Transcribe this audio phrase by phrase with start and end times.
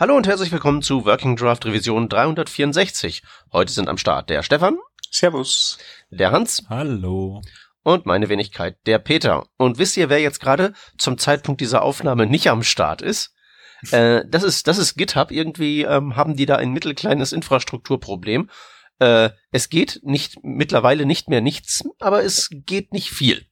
[0.00, 3.22] Hallo und herzlich willkommen zu Working Draft Revision 364.
[3.52, 4.78] Heute sind am Start der Stefan.
[5.10, 5.76] Servus.
[6.08, 6.64] Der Hans.
[6.70, 7.42] Hallo.
[7.82, 9.44] Und meine Wenigkeit, der Peter.
[9.58, 13.34] Und wisst ihr, wer jetzt gerade zum Zeitpunkt dieser Aufnahme nicht am Start ist?
[13.92, 15.30] Äh, das ist, das ist GitHub.
[15.30, 18.50] Irgendwie ähm, haben die da ein mittelkleines Infrastrukturproblem.
[18.98, 23.46] Äh, es geht nicht, mittlerweile nicht mehr nichts, aber es geht nicht viel.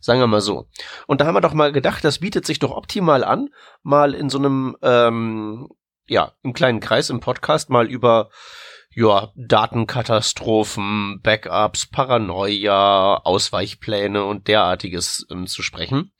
[0.00, 0.68] Sagen wir mal so.
[1.06, 3.48] Und da haben wir doch mal gedacht, das bietet sich doch optimal an,
[3.82, 5.68] mal in so einem, ähm,
[6.10, 8.30] ja, im kleinen Kreis im Podcast mal über
[8.92, 16.12] ja, Datenkatastrophen, Backups, Paranoia, Ausweichpläne und derartiges ähm, zu sprechen.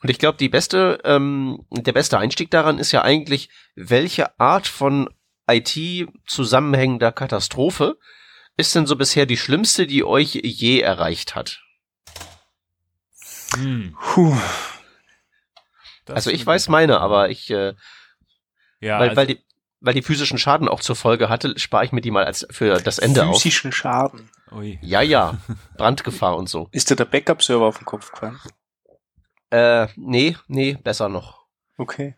[0.00, 4.68] Und ich glaube, die beste, ähm, der beste Einstieg daran ist ja eigentlich, welche Art
[4.68, 5.08] von
[5.50, 5.76] IT
[6.28, 7.98] zusammenhängender Katastrophe
[8.56, 11.60] ist denn so bisher die schlimmste, die euch je erreicht hat?
[13.54, 13.96] Hm.
[14.00, 14.36] Puh.
[16.06, 17.74] also ich weiß meine, aber ich, äh,
[18.82, 19.40] ja, weil, also weil die,
[19.80, 22.80] weil die physischen Schaden auch zur Folge hatte, spare ich mir die mal als für
[22.80, 23.42] das Ende physischen auf.
[23.42, 24.30] Physischen Schaden.
[24.52, 24.78] Ui.
[24.82, 25.38] Ja, ja.
[25.76, 26.68] Brandgefahr und so.
[26.72, 28.38] Ist dir der Backup-Server auf den Kopf gefallen?
[29.50, 31.46] Äh, nee, nee, besser noch.
[31.78, 32.16] Okay.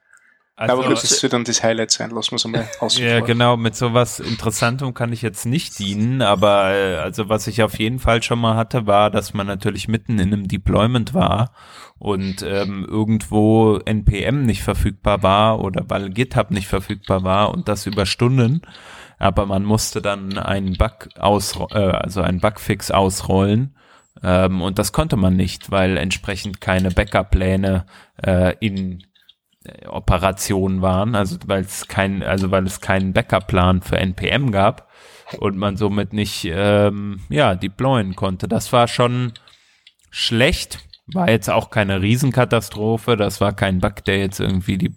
[0.57, 2.97] Also, aber gut, das wird dann das Highlight sein, lassen wir es mal aus.
[3.01, 7.65] Ja, genau, mit sowas Interessantem kann ich jetzt nicht dienen, aber äh, also was ich
[7.65, 11.51] auf jeden Fall schon mal hatte, war, dass man natürlich mitten in einem Deployment war
[11.99, 17.87] und ähm, irgendwo NPM nicht verfügbar war oder weil GitHub nicht verfügbar war und das
[17.87, 18.63] über Stunden.
[19.19, 23.75] Aber man musste dann einen Bug aus, äh, also einen Bugfix ausrollen.
[24.23, 27.87] Ähm, und das konnte man nicht, weil entsprechend keine Backup-Pläne
[28.25, 29.03] äh, in
[29.87, 34.91] Operationen waren, also weil es kein, also weil es keinen Backup-Plan für NPM gab
[35.39, 38.47] und man somit nicht ähm, ja deployen konnte.
[38.47, 39.33] Das war schon
[40.11, 44.95] schlecht, war jetzt auch keine Riesenkatastrophe, das war kein Bug, der jetzt irgendwie die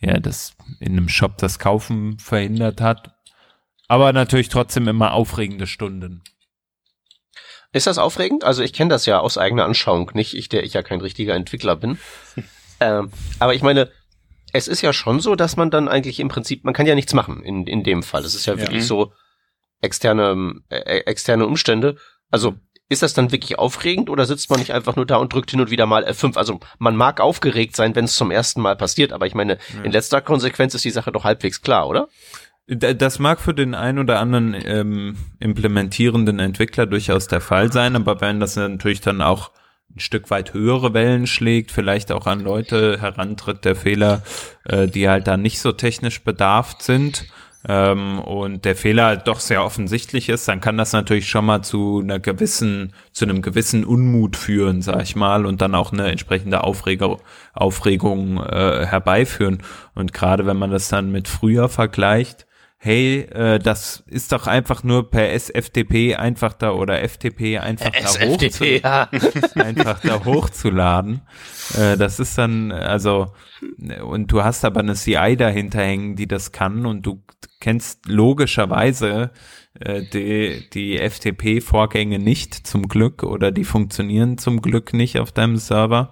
[0.00, 3.14] ja das in einem Shop das Kaufen verhindert hat,
[3.88, 6.22] aber natürlich trotzdem immer aufregende Stunden.
[7.72, 8.44] Ist das aufregend?
[8.44, 11.34] Also ich kenne das ja aus eigener Anschauung nicht, ich der ich ja kein richtiger
[11.34, 11.98] Entwickler bin.
[12.82, 13.90] Ähm, aber ich meine,
[14.52, 17.14] es ist ja schon so, dass man dann eigentlich im Prinzip, man kann ja nichts
[17.14, 18.24] machen in, in dem Fall.
[18.24, 19.12] Es ist ja, ja wirklich so
[19.80, 21.96] externe, äh, externe Umstände.
[22.30, 22.54] Also
[22.88, 25.60] ist das dann wirklich aufregend oder sitzt man nicht einfach nur da und drückt hin
[25.60, 26.36] und wieder mal F5?
[26.36, 29.82] Also man mag aufgeregt sein, wenn es zum ersten Mal passiert, aber ich meine, ja.
[29.82, 32.08] in letzter Konsequenz ist die Sache doch halbwegs klar, oder?
[32.66, 38.20] Das mag für den einen oder anderen ähm, implementierenden Entwickler durchaus der Fall sein, aber
[38.20, 39.50] wenn das natürlich dann auch
[39.94, 44.22] ein Stück weit höhere Wellen schlägt, vielleicht auch an Leute herantritt, der Fehler,
[44.64, 47.26] äh, die halt da nicht so technisch bedarft sind
[47.68, 51.62] ähm, und der Fehler halt doch sehr offensichtlich ist, dann kann das natürlich schon mal
[51.62, 56.08] zu einer gewissen, zu einem gewissen Unmut führen, sag ich mal, und dann auch eine
[56.10, 57.18] entsprechende Aufreger,
[57.52, 59.62] Aufregung äh, herbeiführen.
[59.94, 62.46] Und gerade wenn man das dann mit früher vergleicht,
[62.84, 67.98] hey, äh, das ist doch einfach nur per SFTP einfach da oder FTP einfach da,
[67.98, 69.08] SFTP, ja.
[69.54, 71.20] einfach da hochzuladen.
[71.78, 73.32] Äh, das ist dann, also,
[74.04, 77.22] und du hast aber eine CI dahinter hängen, die das kann und du
[77.60, 79.30] kennst logischerweise
[79.78, 85.56] äh, die, die FTP-Vorgänge nicht zum Glück oder die funktionieren zum Glück nicht auf deinem
[85.56, 86.10] Server.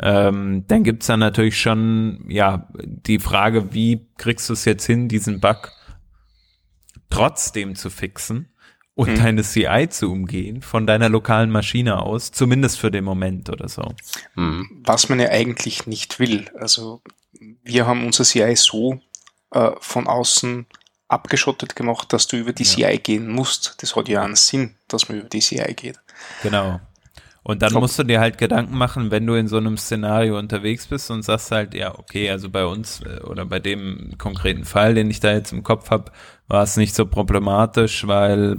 [0.00, 5.08] Ähm, dann gibt's dann natürlich schon, ja, die Frage, wie kriegst du es jetzt hin,
[5.08, 5.72] diesen Bug
[7.18, 8.48] trotzdem zu fixen
[8.94, 9.16] und hm.
[9.16, 13.94] deine CI zu umgehen von deiner lokalen Maschine aus, zumindest für den Moment oder so.
[14.34, 14.82] Hm.
[14.84, 16.50] Was man ja eigentlich nicht will.
[16.58, 17.00] Also
[17.62, 19.00] wir haben unser CI so
[19.52, 20.66] äh, von außen
[21.08, 22.88] abgeschottet gemacht, dass du über die ja.
[22.88, 23.76] CI gehen musst.
[23.80, 25.98] Das hat ja einen Sinn, dass man über die CI geht.
[26.42, 26.80] Genau.
[27.48, 30.86] Und dann musst du dir halt Gedanken machen, wenn du in so einem Szenario unterwegs
[30.86, 34.94] bist und sagst halt, ja, okay, also bei uns äh, oder bei dem konkreten Fall,
[34.94, 36.12] den ich da jetzt im Kopf habe,
[36.46, 38.58] war es nicht so problematisch, weil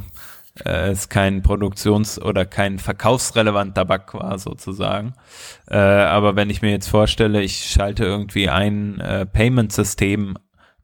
[0.65, 5.13] äh, es kein Produktions- oder kein verkaufsrelevanter Bug war sozusagen.
[5.69, 10.35] Äh, aber wenn ich mir jetzt vorstelle, ich schalte irgendwie ein äh, Payment-System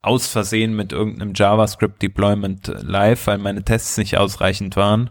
[0.03, 5.09] aus Versehen mit irgendeinem JavaScript-Deployment live, weil meine Tests nicht ausreichend waren,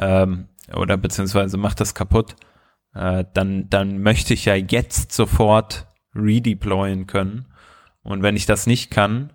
[0.00, 2.36] ähm, oder beziehungsweise macht das kaputt,
[2.94, 7.46] äh, dann, dann möchte ich ja jetzt sofort redeployen können.
[8.02, 9.32] Und wenn ich das nicht kann,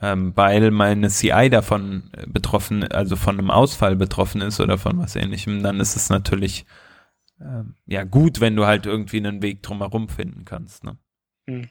[0.00, 5.16] ähm, weil meine CI davon betroffen, also von einem Ausfall betroffen ist oder von was
[5.16, 6.66] ähnlichem, dann ist es natürlich
[7.40, 10.84] ähm, ja gut, wenn du halt irgendwie einen Weg drumherum finden kannst.
[10.84, 10.98] Ne?
[11.46, 11.68] Hm.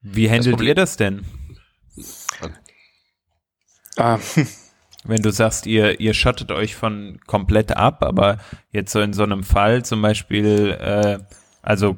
[0.00, 1.24] Wie handelt ihr das denn?
[3.96, 4.18] Ah,
[5.06, 8.38] wenn du sagst, ihr, ihr schottet euch von komplett ab, aber
[8.72, 11.18] jetzt so in so einem Fall zum Beispiel, äh,
[11.62, 11.96] also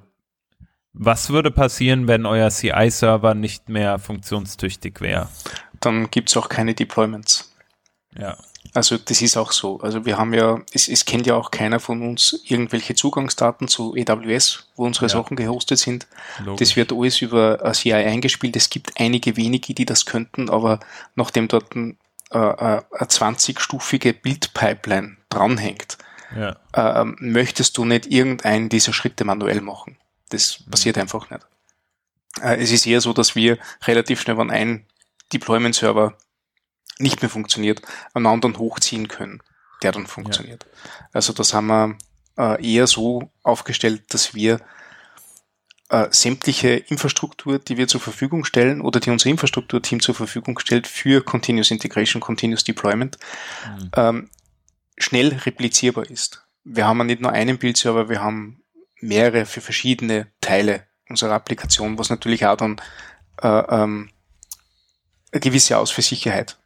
[0.93, 5.28] Was würde passieren, wenn euer CI-Server nicht mehr funktionstüchtig wäre?
[5.81, 7.55] Dann gibt's auch keine Deployments.
[8.19, 8.37] Ja.
[8.75, 9.81] Also das ist auch so.
[9.81, 13.94] Also wir haben ja, es, es kennt ja auch keiner von uns irgendwelche Zugangsdaten zu
[13.94, 15.10] AWS, wo unsere Ja.
[15.10, 16.06] Sachen gehostet sind.
[16.44, 16.58] Logisch.
[16.69, 18.56] Das wird alles über CI eingespielt.
[18.56, 20.81] Es gibt einige wenige, die das könnten, aber
[21.14, 21.96] nachdem dort ein,
[22.30, 25.98] äh, äh, eine 20-stufige Bildpipeline dranhängt,
[26.36, 26.56] ja.
[26.75, 29.96] ähm, möchtest du nicht irgendeinen dieser Schritte manuell machen.
[30.30, 31.46] Das passiert einfach nicht.
[32.42, 34.86] Äh, es ist eher so, dass wir relativ schnell, wenn ein
[35.32, 36.16] Deployment-Server
[36.98, 37.82] nicht mehr funktioniert,
[38.14, 39.42] einen anderen hochziehen können,
[39.82, 40.66] der dann funktioniert.
[41.12, 41.96] Also das haben wir
[42.36, 44.60] äh, eher so aufgestellt, dass wir
[45.90, 50.87] äh, sämtliche Infrastruktur, die wir zur Verfügung stellen oder die unser Infrastrukturteam zur Verfügung stellt
[50.87, 53.19] für Continuous Integration, Continuous Deployment,
[53.67, 53.90] Mhm.
[53.96, 54.31] ähm,
[54.99, 56.44] schnell replizierbar ist.
[56.64, 58.62] Wir haben ja nicht nur einen Bildserver, wir haben
[59.00, 62.81] mehrere für verschiedene Teile unserer Applikation, was natürlich auch dann
[63.41, 64.11] äh, ähm,
[65.32, 66.58] eine gewisse Ausfallsicherheit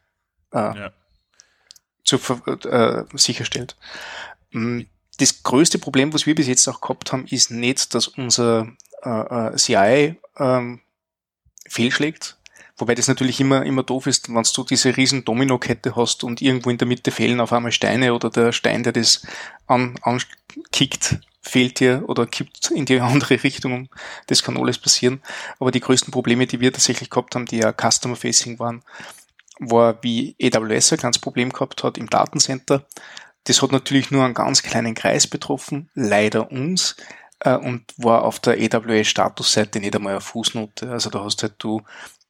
[0.51, 0.91] äh, Ja.
[2.03, 3.75] zu, äh, sicherstellt.
[4.51, 4.81] Mm,
[5.19, 8.67] Das größte Problem, was wir bis jetzt auch gehabt haben, ist nicht, dass unser
[9.03, 10.81] äh, äh, CI ähm,
[11.67, 12.37] fehlschlägt.
[12.77, 16.69] Wobei das natürlich immer, immer doof ist, wenn du diese riesen Domino-Kette hast und irgendwo
[16.69, 19.25] in der Mitte fehlen auf einmal Steine oder der Stein, der das
[19.67, 23.89] an, ankickt, fehlt dir oder kippt in die andere Richtung.
[24.27, 25.21] Das kann alles passieren.
[25.59, 28.83] Aber die größten Probleme, die wir tatsächlich gehabt haben, die ja Customer-Facing waren,
[29.59, 32.85] war, wie AWS ein kleines Problem gehabt hat im Datencenter.
[33.43, 36.95] Das hat natürlich nur einen ganz kleinen Kreis betroffen, leider uns,
[37.43, 40.91] äh, und war auf der AWS-Statusseite nicht einmal eine Fußnote.
[40.91, 41.81] Also da hast halt du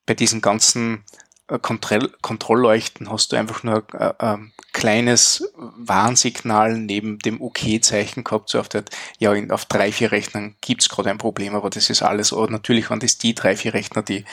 [0.05, 1.03] bei diesen ganzen
[1.47, 8.23] äh, Kontroll Kontrollleuchten hast du einfach nur ein äh, ähm, kleines Warnsignal neben dem OK-Zeichen
[8.23, 8.83] gehabt, so auf der,
[9.19, 12.49] ja, in, auf drei, vier Rechnern gibt's gerade ein Problem, aber das ist alles, aber
[12.49, 14.25] natürlich waren das die drei, vier Rechner, die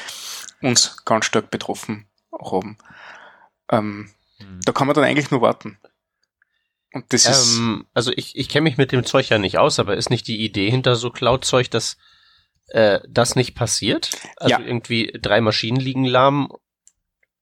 [0.63, 2.79] uns ganz stark betroffen haben.
[3.71, 4.11] Ähm,
[4.41, 4.61] Mhm.
[4.65, 5.79] da kann man dann eigentlich nur warten.
[6.93, 9.79] Und das ist, Ähm, also ich, ich kenne mich mit dem Zeug ja nicht aus,
[9.79, 11.97] aber ist nicht die Idee hinter so Cloud-Zeug, dass
[12.69, 14.11] äh, das nicht passiert?
[14.37, 14.61] Also Ja.
[14.61, 16.53] irgendwie drei Maschinen liegen lahm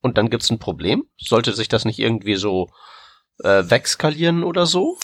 [0.01, 1.05] und dann gibt's ein Problem?
[1.17, 2.69] Sollte sich das nicht irgendwie so
[3.43, 4.99] äh, wegskalieren oder so?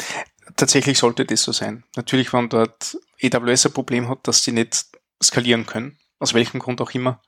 [0.56, 1.84] tatsächlich sollte das so sein.
[1.96, 4.86] Natürlich, wenn dort AWS ein Problem hat, dass sie nicht
[5.22, 7.22] skalieren können, aus welchem Grund auch immer,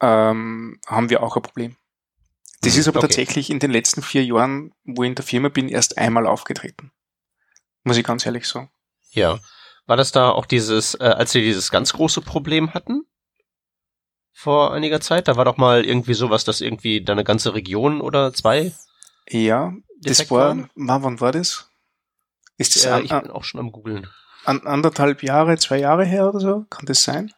[0.00, 1.76] ähm, haben wir auch ein Problem.
[2.62, 3.08] Das ist aber okay.
[3.08, 6.92] tatsächlich in den letzten vier Jahren, wo ich in der Firma bin, erst einmal aufgetreten.
[7.84, 8.70] Muss ich ganz ehrlich sagen.
[9.10, 9.40] Ja.
[9.86, 13.04] War das da auch dieses, äh, als sie dieses ganz große Problem hatten?
[14.32, 15.26] Vor einiger Zeit?
[15.28, 18.72] Da war doch mal irgendwie sowas, dass irgendwie da eine ganze Region oder zwei?
[19.28, 20.70] Ja, das war, waren?
[20.76, 21.68] wann, wann war das?
[22.58, 24.08] Ist das Äh, an, ich bin auch schon am googeln.
[24.44, 26.64] an, anderthalb Jahre, zwei Jahre her oder so?
[26.70, 27.32] Kann das sein?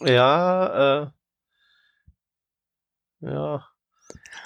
[0.00, 1.10] Ja, äh,
[3.20, 3.66] ja.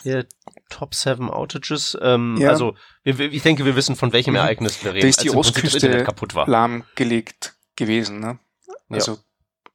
[0.04, 0.26] Hier,
[0.70, 1.98] Top 7 Outages.
[2.00, 2.50] Ähm, Ja.
[2.50, 4.36] Also, wir, ich denke, wir wissen, von welchem Mhm.
[4.36, 5.02] Ereignis wir reden.
[5.02, 6.46] Da ist die als im Prinzip das Ostküste kaputt war.
[6.48, 8.20] lahmgelegt gewesen.
[8.20, 8.38] Ne?
[8.90, 9.18] Also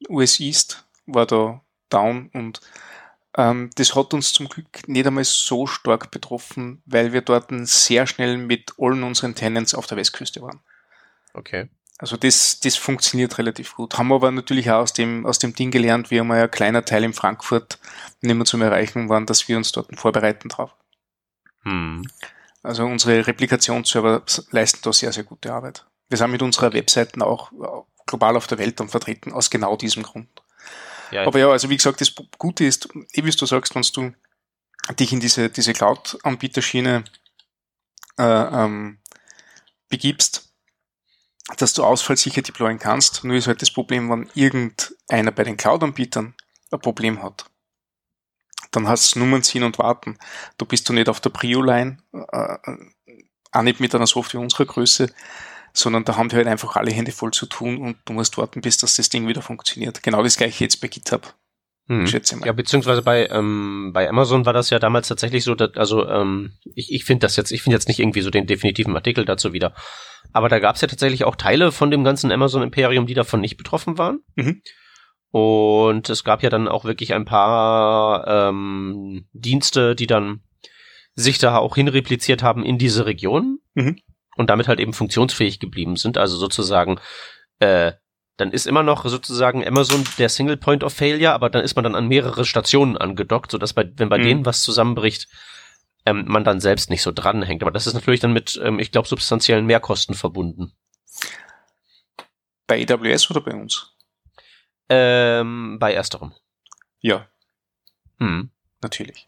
[0.07, 2.61] US East war da down und
[3.35, 8.07] ähm, das hat uns zum Glück nicht einmal so stark betroffen, weil wir dort sehr
[8.07, 10.61] schnell mit allen unseren Tenants auf der Westküste waren.
[11.33, 11.67] Okay.
[11.99, 13.97] Also das, das funktioniert relativ gut.
[13.97, 17.03] Haben aber natürlich auch aus dem, aus dem Ding gelernt, wie einmal ein kleiner Teil
[17.03, 17.77] in Frankfurt
[18.21, 20.73] nicht mehr zum Erreichen waren, dass wir uns dort vorbereiten drauf.
[21.63, 22.07] Hm.
[22.63, 25.85] Also unsere Replikationsserver leisten da sehr, sehr gute Arbeit.
[26.07, 27.65] Wir sind mit unserer Webseiten auch äh,
[28.05, 30.29] global auf der Welt dann vertreten, aus genau diesem Grund.
[31.11, 34.13] Ja, Aber ja, also wie gesagt, das Gute ist, eh wie du sagst, wenn du
[34.95, 37.03] dich in diese, diese Cloud-Anbieterschiene
[38.17, 38.99] äh, ähm,
[39.89, 40.48] begibst,
[41.57, 43.23] dass du ausfallsicher deployen kannst.
[43.23, 46.35] Nur ist halt das Problem, wenn irgendeiner bei den Cloud-Anbietern
[46.71, 47.45] ein Problem hat.
[48.71, 50.17] Dann hast du Nummern ziehen und warten.
[50.57, 54.65] Da bist du nicht auf der Prio-Line, äh, äh, auch nicht mit einer Software unserer
[54.65, 55.11] Größe,
[55.73, 58.61] sondern da haben die halt einfach alle Hände voll zu tun und du musst warten,
[58.61, 60.03] bis das, das Ding wieder funktioniert.
[60.03, 61.35] Genau das gleiche jetzt bei GitHub,
[61.89, 62.07] hm.
[62.07, 62.45] schätze mal.
[62.45, 66.53] Ja, beziehungsweise bei ähm, bei Amazon war das ja damals tatsächlich so, dass, also ähm,
[66.75, 69.51] ich, ich finde das jetzt, ich finde jetzt nicht irgendwie so den definitiven Artikel dazu
[69.51, 69.73] wieder.
[70.31, 73.57] Aber da gab es ja tatsächlich auch Teile von dem ganzen Amazon-Imperium, die davon nicht
[73.57, 74.19] betroffen waren.
[74.35, 74.61] Mhm.
[75.31, 80.41] Und es gab ja dann auch wirklich ein paar ähm, Dienste, die dann
[81.15, 83.97] sich da auch hinrepliziert haben in diese Region Mhm.
[84.35, 86.17] und damit halt eben funktionsfähig geblieben sind.
[86.17, 86.99] Also sozusagen,
[87.59, 87.93] äh,
[88.39, 91.83] dann ist immer noch sozusagen Amazon der Single Point of Failure, aber dann ist man
[91.83, 94.23] dann an mehrere Stationen angedockt, sodass bei, wenn bei Mhm.
[94.23, 95.27] denen was zusammenbricht,
[96.05, 97.61] ähm, man dann selbst nicht so dranhängt.
[97.61, 100.73] Aber das ist natürlich dann mit, ähm, ich glaube, substanziellen Mehrkosten verbunden.
[102.67, 103.95] Bei AWS oder bei uns?
[104.89, 106.33] Ähm, bei ersterem.
[107.01, 107.27] Ja,
[108.19, 108.51] Hm.
[108.81, 109.27] natürlich.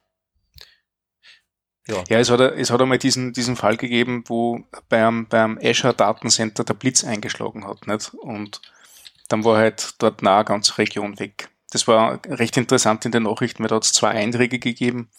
[1.88, 2.04] Ja.
[2.10, 6.64] Ja, es hat, es hat einmal diesen, diesen Fall gegeben, wo beim, beim Azure Datencenter
[6.64, 8.14] der Blitz eingeschlagen hat, nicht?
[8.14, 8.62] Und
[9.32, 11.50] dann war halt dort nahe eine ganze Region weg.
[11.70, 15.10] Das war recht interessant in den Nachrichten, weil da hat es zwei Einträge gegeben.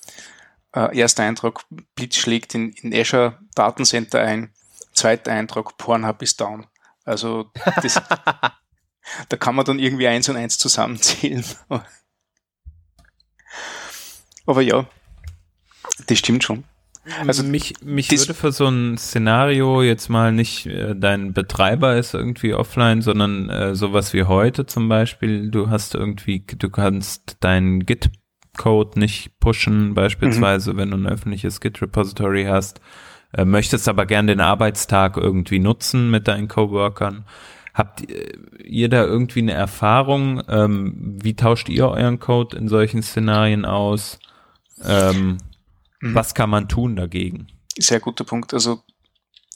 [0.75, 1.65] Äh, erster Eintrag,
[1.95, 4.53] Blitz schlägt in, in Azure Datencenter ein.
[4.93, 6.67] Zweiter Eintrag, Pornhub ist down.
[7.05, 7.51] Also
[7.83, 7.95] das,
[9.29, 11.45] da kann man dann irgendwie eins und eins zusammenzählen.
[14.47, 14.87] Aber ja,
[16.07, 16.65] das stimmt schon.
[17.27, 22.15] Also mich, mich würde für so ein Szenario jetzt mal nicht äh, dein Betreiber ist
[22.15, 25.51] irgendwie offline, sondern äh, sowas wie heute zum Beispiel.
[25.51, 32.45] Du hast irgendwie, du kannst deinen Git-Code nicht pushen, beispielsweise, wenn du ein öffentliches Git-Repository
[32.45, 32.81] hast,
[33.33, 37.25] äh, möchtest aber gern den Arbeitstag irgendwie nutzen mit deinen Coworkern.
[37.75, 38.33] Habt äh,
[38.65, 40.41] ihr da irgendwie eine Erfahrung?
[40.49, 44.21] Ähm, wie tauscht ihr euren Code in solchen Szenarien aus?
[44.85, 45.39] Ähm,
[46.03, 46.15] Mhm.
[46.17, 47.47] Was kann man tun dagegen?
[47.79, 48.53] Sehr guter Punkt.
[48.53, 48.83] Also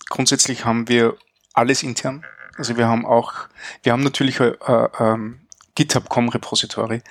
[0.09, 1.17] grundsätzlich haben wir
[1.53, 2.25] alles intern.
[2.57, 3.35] Also wir haben auch,
[3.83, 4.55] wir haben natürlich äh,
[4.99, 5.41] ähm,
[5.75, 7.03] GitHub.com Repository.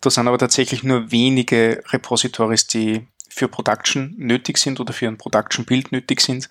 [0.00, 5.18] Da sind aber tatsächlich nur wenige Repositories, die für Production nötig sind oder für ein
[5.18, 6.48] Production-Build nötig sind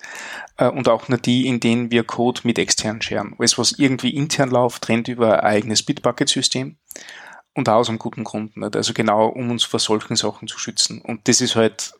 [0.58, 3.36] äh, und auch nur die, in denen wir Code mit extern scheren.
[3.38, 6.76] Alles, was irgendwie intern läuft, rennt über ein eigenes Bitbucket-System
[7.54, 8.56] und auch aus einem guten Grund.
[8.56, 8.76] Nicht?
[8.76, 11.00] Also genau, um uns vor solchen Sachen zu schützen.
[11.00, 11.94] Und das ist halt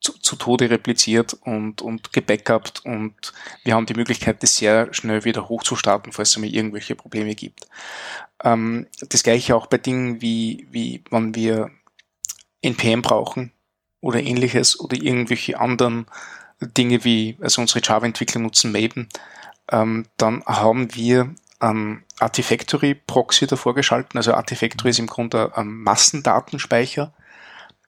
[0.00, 3.32] zu, zu Tode repliziert und, und gebackupt und
[3.64, 7.68] wir haben die Möglichkeit, das sehr schnell wieder hochzustarten, falls es mal irgendwelche Probleme gibt.
[8.42, 11.70] Ähm, das gleiche auch bei Dingen wie, wie wenn wir
[12.62, 13.52] NPM brauchen
[14.00, 16.06] oder ähnliches oder irgendwelche anderen
[16.60, 19.08] Dinge wie, also unsere Java-Entwickler nutzen Maven,
[19.70, 24.18] ähm, dann haben wir ein Artifactory-Proxy davor geschalten.
[24.18, 27.12] Also Artifactory ist im Grunde ein Massendatenspeicher,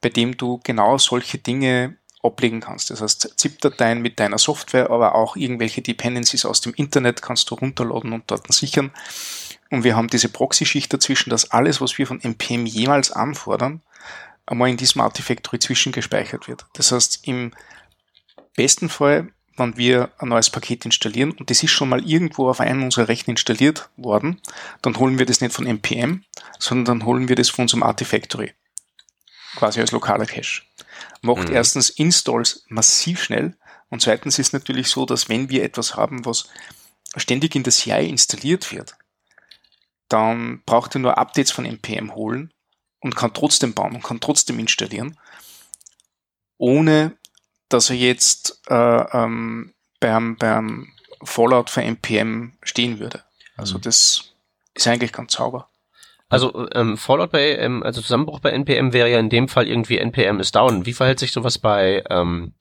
[0.00, 2.90] bei dem du genau solche Dinge ablegen kannst.
[2.90, 7.54] Das heißt, ZIP-Dateien mit deiner Software, aber auch irgendwelche Dependencies aus dem Internet kannst du
[7.54, 8.90] runterladen und dort sichern.
[9.70, 13.80] Und wir haben diese Proxy-Schicht dazwischen, dass alles, was wir von NPM jemals anfordern,
[14.46, 16.66] einmal in diesem Artifactory zwischengespeichert wird.
[16.74, 17.52] Das heißt, im
[18.56, 22.60] besten Fall, wenn wir ein neues Paket installieren und das ist schon mal irgendwo auf
[22.60, 24.40] einem unserer Rechner installiert worden,
[24.82, 26.24] dann holen wir das nicht von NPM,
[26.58, 28.52] sondern dann holen wir das von unserem Artifactory
[29.56, 30.62] quasi als lokaler Cache.
[31.22, 31.54] Macht Mhm.
[31.54, 33.56] erstens Installs massiv schnell
[33.88, 36.48] und zweitens ist natürlich so, dass wenn wir etwas haben, was
[37.16, 38.94] ständig in der CI installiert wird,
[40.08, 42.52] dann braucht er nur Updates von NPM holen
[43.00, 45.18] und kann trotzdem bauen und kann trotzdem installieren,
[46.58, 47.16] ohne
[47.68, 50.92] dass er jetzt äh, ähm, beim, beim
[51.22, 53.24] Fallout für NPM stehen würde.
[53.56, 53.82] Also Mhm.
[53.82, 54.32] das
[54.74, 55.69] ist eigentlich ganz sauber.
[56.30, 59.98] Also ähm, Fallout bei, ähm, also Zusammenbruch bei NPM wäre ja in dem Fall irgendwie
[59.98, 60.86] NPM ist down.
[60.86, 62.54] Wie verhält sich sowas bei ähm,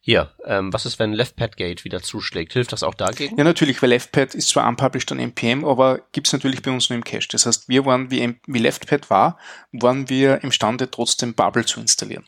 [0.00, 0.30] hier?
[0.44, 2.52] Ähm, was ist, wenn LeftPadGate wieder zuschlägt?
[2.52, 3.36] Hilft das auch dagegen?
[3.36, 6.96] Ja, natürlich, weil LeftPad ist zwar unpublished an NPM, aber gibt's natürlich bei uns nur
[6.96, 7.26] im Cache.
[7.32, 9.36] Das heißt, wir waren, wie, wie LeftPad war,
[9.72, 12.24] waren wir imstande, trotzdem Bubble zu installieren.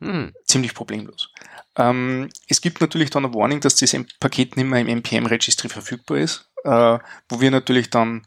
[0.00, 0.32] Hm.
[0.46, 1.30] Ziemlich problemlos.
[1.76, 6.16] Ähm, es gibt natürlich dann ein Warning, dass dieses Paket nicht mehr im NPM-Registry verfügbar
[6.16, 8.26] ist, äh, wo wir natürlich dann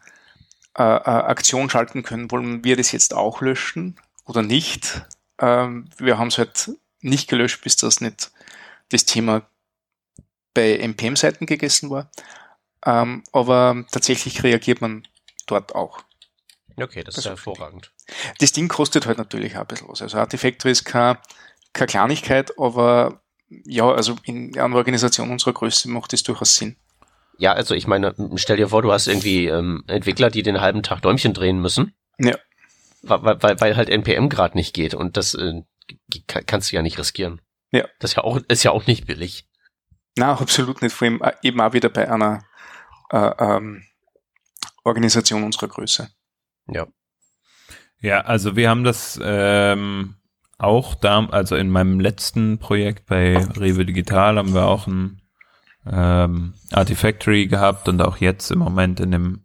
[0.78, 5.04] äh, äh, Aktion schalten können, wollen wir das jetzt auch löschen oder nicht.
[5.40, 8.32] Ähm, wir haben es halt nicht gelöscht, bis das nicht
[8.90, 9.44] das Thema
[10.54, 12.10] bei NPM-Seiten gegessen war.
[12.86, 15.08] Ähm, aber tatsächlich reagiert man
[15.46, 16.00] dort auch.
[16.76, 17.92] Okay, das ist Das ist hervorragend.
[18.40, 20.02] Das Ding kostet halt natürlich auch ein bisschen was.
[20.02, 21.20] Also Artifactory ist keine,
[21.72, 26.76] keine Kleinigkeit, aber ja, also in einer Organisation unserer Größe macht das durchaus Sinn.
[27.38, 30.84] Ja, also ich meine, stell dir vor, du hast irgendwie ähm, Entwickler, die den halben
[30.84, 31.94] Tag Däumchen drehen müssen.
[32.20, 32.38] Ja.
[33.02, 35.64] Weil, weil, weil halt NPM gerade nicht geht und das äh,
[36.28, 37.42] kann, kannst du ja nicht riskieren.
[37.72, 37.86] Ja.
[38.00, 39.48] Das ist ja auch, ist ja auch nicht billig.
[40.18, 40.94] Na, absolut nicht.
[40.94, 42.44] Vor allem äh, eben auch wieder bei einer
[43.12, 43.84] äh, ähm,
[44.84, 46.10] Organisation unserer Größe.
[46.68, 46.88] Ja.
[48.00, 50.16] Ja, also wir haben das ähm,
[50.58, 55.23] auch da, also in meinem letzten Projekt bei Rewe Digital haben wir auch ein
[55.90, 59.42] ähm, Artifactory gehabt und auch jetzt im Moment in dem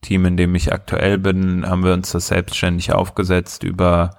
[0.00, 4.10] Team, in dem ich aktuell bin, haben wir uns das selbstständig aufgesetzt über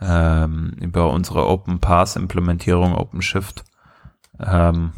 [0.00, 3.64] ähm, über unsere Open Path Implementierung OpenShift.
[4.38, 4.92] Ähm,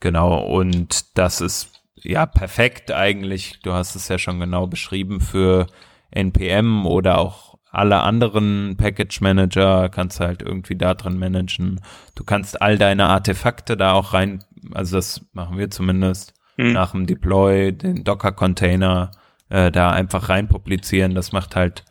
[0.00, 3.60] genau und das ist ja perfekt eigentlich.
[3.62, 5.66] Du hast es ja schon genau beschrieben für
[6.10, 11.80] NPM oder auch alle anderen Package Manager kannst du halt irgendwie da drin managen.
[12.14, 14.42] Du kannst all deine Artefakte da auch rein,
[14.72, 16.72] also das machen wir zumindest Hm.
[16.72, 19.10] nach dem Deploy, den Docker Container
[19.48, 21.14] äh, da einfach rein publizieren.
[21.14, 21.84] Das macht halt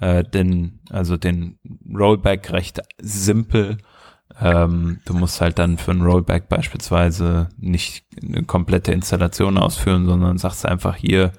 [0.00, 1.58] äh, den, also den
[1.92, 3.78] Rollback recht simpel.
[4.40, 10.38] Ähm, du musst halt dann für ein Rollback beispielsweise nicht eine komplette Installation ausführen, sondern
[10.38, 11.32] sagst einfach hier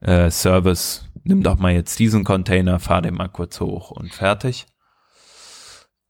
[0.00, 4.66] äh, Service, nimm doch mal jetzt diesen Container, fahr den mal kurz hoch und fertig.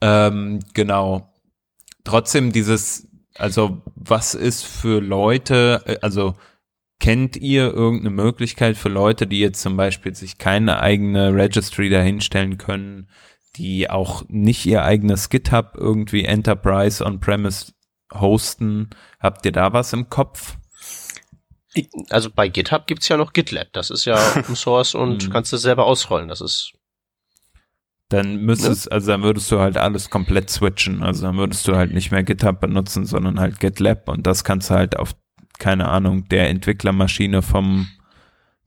[0.01, 1.35] Ähm, genau.
[2.05, 6.37] Trotzdem dieses, also was ist für Leute, äh, also
[7.01, 12.57] kennt ihr irgendeine Möglichkeit für Leute, die jetzt zum Beispiel sich keine eigene Registry dahinstellen
[12.57, 13.09] können,
[13.57, 17.73] die auch nicht ihr eigenes GitHub irgendwie Enterprise on-premise
[18.15, 18.91] hosten?
[19.21, 20.57] Habt ihr da was im Kopf?
[22.11, 23.69] Also bei GitHub gibt's ja noch GitLab.
[23.73, 25.31] Das ist ja Open Source und Mhm.
[25.33, 26.29] kannst du selber ausrollen.
[26.29, 26.73] Das ist
[28.09, 31.03] Dann müsstest, also dann würdest du halt alles komplett switchen.
[31.03, 34.71] Also dann würdest du halt nicht mehr GitHub benutzen, sondern halt GitLab und das kannst
[34.71, 35.15] du halt auf,
[35.59, 37.87] keine Ahnung, der Entwicklermaschine vom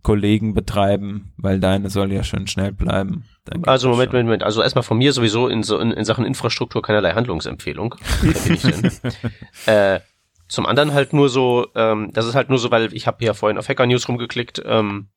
[0.03, 3.25] Kollegen betreiben, weil deine soll ja schön schnell bleiben.
[3.63, 4.11] Also Moment.
[4.11, 4.43] Moment, Moment.
[4.43, 7.95] Also erstmal von mir sowieso in, so, in, in Sachen Infrastruktur keinerlei Handlungsempfehlung.
[9.65, 9.99] Äh,
[10.51, 13.33] zum anderen halt nur so, ähm, das ist halt nur so, weil ich habe ja
[13.33, 14.61] vorhin auf Hacker News rumgeklickt.
[14.65, 15.07] Ähm,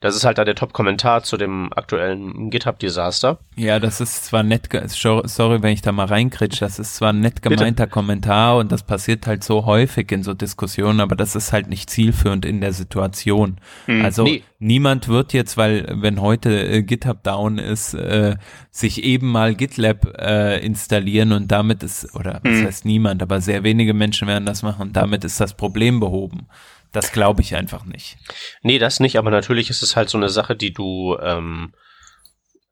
[0.00, 3.38] das ist halt da der Top-Kommentar zu dem aktuellen GitHub-Desaster.
[3.54, 7.20] Ja, das ist zwar nett, sorry, wenn ich da mal reinkritsch, das ist zwar ein
[7.20, 11.52] nett gemeinter Kommentar und das passiert halt so häufig in so Diskussionen, aber das ist
[11.52, 13.58] halt nicht zielführend in der Situation.
[13.84, 14.02] Hm.
[14.02, 14.42] Also Nee.
[14.58, 18.36] niemand wird jetzt, weil wenn heute äh, GitHub down ist, äh,
[18.70, 22.64] sich eben mal GitLab äh, installieren und damit ist, oder Hm.
[22.64, 26.46] heißt niemand, aber sehr wenige Menschen werden das machen und damit ist das Problem behoben.
[26.92, 28.16] Das glaube ich einfach nicht.
[28.62, 31.72] Nee, das nicht, aber natürlich ist es halt so eine Sache, die du ähm,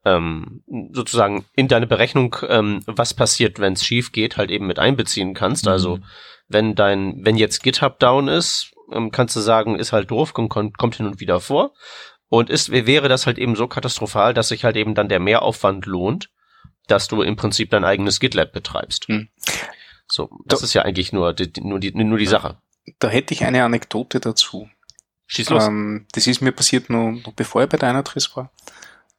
[0.05, 4.79] ähm, sozusagen in deine Berechnung, ähm, was passiert, wenn es schief geht, halt eben mit
[4.79, 5.67] einbeziehen kannst.
[5.67, 5.71] Mhm.
[5.73, 5.99] Also
[6.49, 10.51] wenn dein, wenn jetzt GitHub down ist, ähm, kannst du sagen, ist halt doof, kommt,
[10.79, 11.73] kommt hin und wieder vor.
[12.31, 15.87] Und ist, wäre das halt eben so katastrophal, dass sich halt eben dann der Mehraufwand
[15.87, 16.29] lohnt,
[16.87, 19.07] dass du im Prinzip dein eigenes GitLab betreibst.
[19.09, 19.29] Hm.
[20.07, 22.59] So, das Da- ist ja eigentlich nur die- nur die, nur die Sache.
[22.99, 24.69] Da hätte ich eine Anekdote dazu.
[25.27, 25.67] Schieß los.
[25.67, 28.51] Ähm, das ist mir passiert noch, noch bevor ich bei Dynatrace war,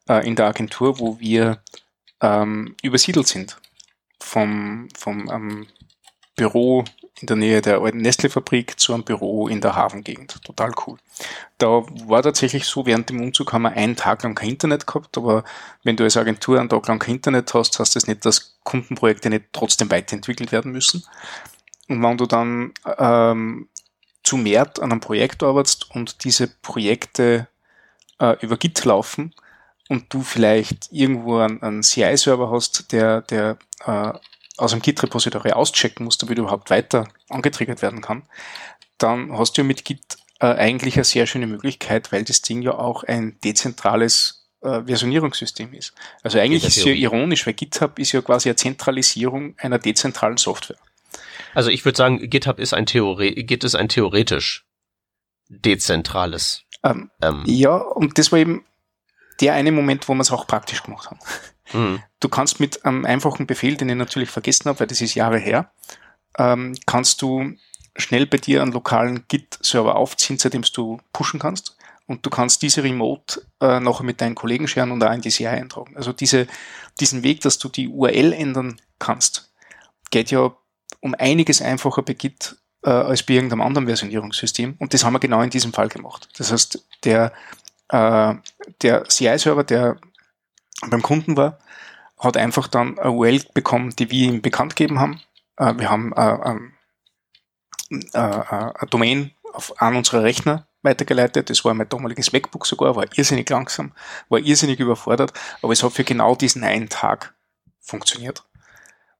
[0.08, 1.62] äh, in der Agentur, wo wir
[2.20, 3.58] ähm, übersiedelt sind
[4.18, 5.66] vom, vom ähm,
[6.36, 6.84] Büro
[7.20, 10.42] in der Nähe der alten Nestle-Fabrik zu einem Büro in der Hafengegend.
[10.42, 10.98] Total cool.
[11.58, 15.18] Da war tatsächlich so, während dem Umzug haben wir einen Tag lang kein Internet gehabt,
[15.18, 15.44] aber
[15.84, 19.28] wenn du als Agentur einen Tag lang kein Internet hast, heißt das nicht, dass Kundenprojekte
[19.28, 21.04] nicht trotzdem weiterentwickelt werden müssen.
[21.90, 23.68] Und wenn du dann ähm,
[24.22, 27.48] zu mehr an einem Projekt arbeitest und diese Projekte
[28.20, 29.34] äh, über Git laufen
[29.88, 34.12] und du vielleicht irgendwo einen, einen CI-Server hast, der, der äh,
[34.56, 38.22] aus einem Git-Repository auschecken muss, damit er überhaupt weiter angetriggert werden kann,
[38.98, 42.62] dann hast du ja mit Git äh, eigentlich eine sehr schöne Möglichkeit, weil das Ding
[42.62, 45.92] ja auch ein dezentrales äh, Versionierungssystem ist.
[46.22, 50.36] Also eigentlich ist es ja ironisch, weil GitHub ist ja quasi eine Zentralisierung einer dezentralen
[50.36, 50.78] Software.
[51.54, 54.66] Also ich würde sagen, GitHub ist ein Theore Git ist ein theoretisch
[55.48, 56.62] dezentrales.
[56.82, 58.64] Ähm, Ähm, ja, und das war eben
[59.40, 61.20] der eine Moment, wo wir es auch praktisch gemacht haben.
[61.64, 62.02] hm.
[62.20, 65.38] Du kannst mit einem einfachen Befehl, den ich natürlich vergessen habe, weil das ist Jahre
[65.38, 65.72] her,
[66.38, 67.54] ähm, kannst du
[67.96, 71.76] schnell bei dir einen lokalen Git-Server aufziehen, seitdem du pushen kannst.
[72.06, 75.30] Und du kannst diese Remote äh, nachher mit deinen Kollegen scheren und auch in die
[75.30, 75.96] CI eintragen.
[75.96, 76.48] Also diese,
[76.98, 79.52] diesen Weg, dass du die URL ändern kannst,
[80.10, 80.52] geht ja
[81.00, 84.76] um einiges einfacher bei Git äh, als bei irgendeinem anderen Versionierungssystem.
[84.78, 86.28] Und das haben wir genau in diesem Fall gemacht.
[86.36, 87.32] Das heißt, der,
[87.88, 88.34] äh,
[88.82, 89.98] der CI-Server, der
[90.88, 91.58] beim Kunden war,
[92.18, 95.20] hat einfach dann eine URL bekommen, die wir ihm bekannt gegeben haben.
[95.56, 96.72] Äh, wir haben äh, ähm,
[97.90, 101.50] äh, äh, eine Domain auf einen unserer Rechner weitergeleitet.
[101.50, 103.92] Das war mein damaliges MacBook sogar, war irrsinnig langsam,
[104.28, 107.34] war irrsinnig überfordert, aber es hat für genau diesen einen Tag
[107.80, 108.44] funktioniert.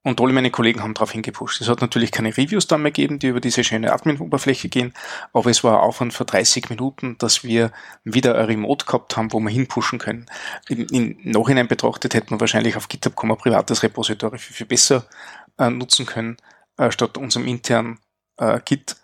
[0.02, 1.60] Und alle meine Kollegen haben darauf hingepusht.
[1.60, 4.94] Es hat natürlich keine Reviews dann mehr gegeben, die über diese schöne Admin-Oberfläche gehen,
[5.34, 7.70] aber es war ein Aufwand für 30 Minuten, dass wir
[8.02, 10.24] wieder ein Remote gehabt haben, wo wir hinpushen können.
[10.68, 15.04] Im, im Nachhinein betrachtet hätten wir wahrscheinlich auf GitHub ein privates Repository viel, viel besser
[15.58, 16.38] äh, nutzen können,
[16.78, 17.98] äh, statt unserem internen
[18.38, 18.96] äh, Git.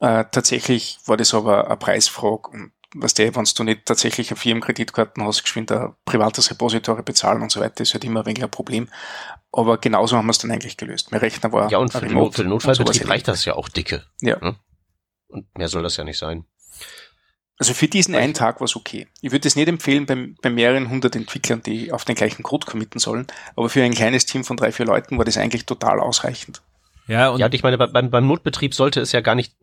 [0.00, 4.36] Äh, tatsächlich war das aber eine Preisfrage und was der, wenn du nicht tatsächlich eine
[4.36, 8.42] Firmenkreditkarten hast, geschwind ein privates Repository bezahlen und so weiter, ist halt immer ein wenig
[8.42, 8.88] ein Problem.
[9.52, 11.10] Aber genauso haben wir es dann eigentlich gelöst.
[11.12, 14.04] Mein Rechner war Ja, und für, Not- für den Notfallbetrieb reicht das ja auch dicke.
[14.20, 14.38] Ja.
[14.40, 14.56] Ne?
[15.28, 16.44] Und mehr soll das ja nicht sein.
[17.58, 19.08] Also für diesen einen Tag war es okay.
[19.22, 22.66] Ich würde es nicht empfehlen bei, bei mehreren hundert Entwicklern, die auf den gleichen Code
[22.66, 26.00] committen sollen, aber für ein kleines Team von drei, vier Leuten war das eigentlich total
[26.00, 26.60] ausreichend.
[27.06, 29.54] Ja, und, ja, und ich meine, beim, beim Notbetrieb sollte es ja gar nicht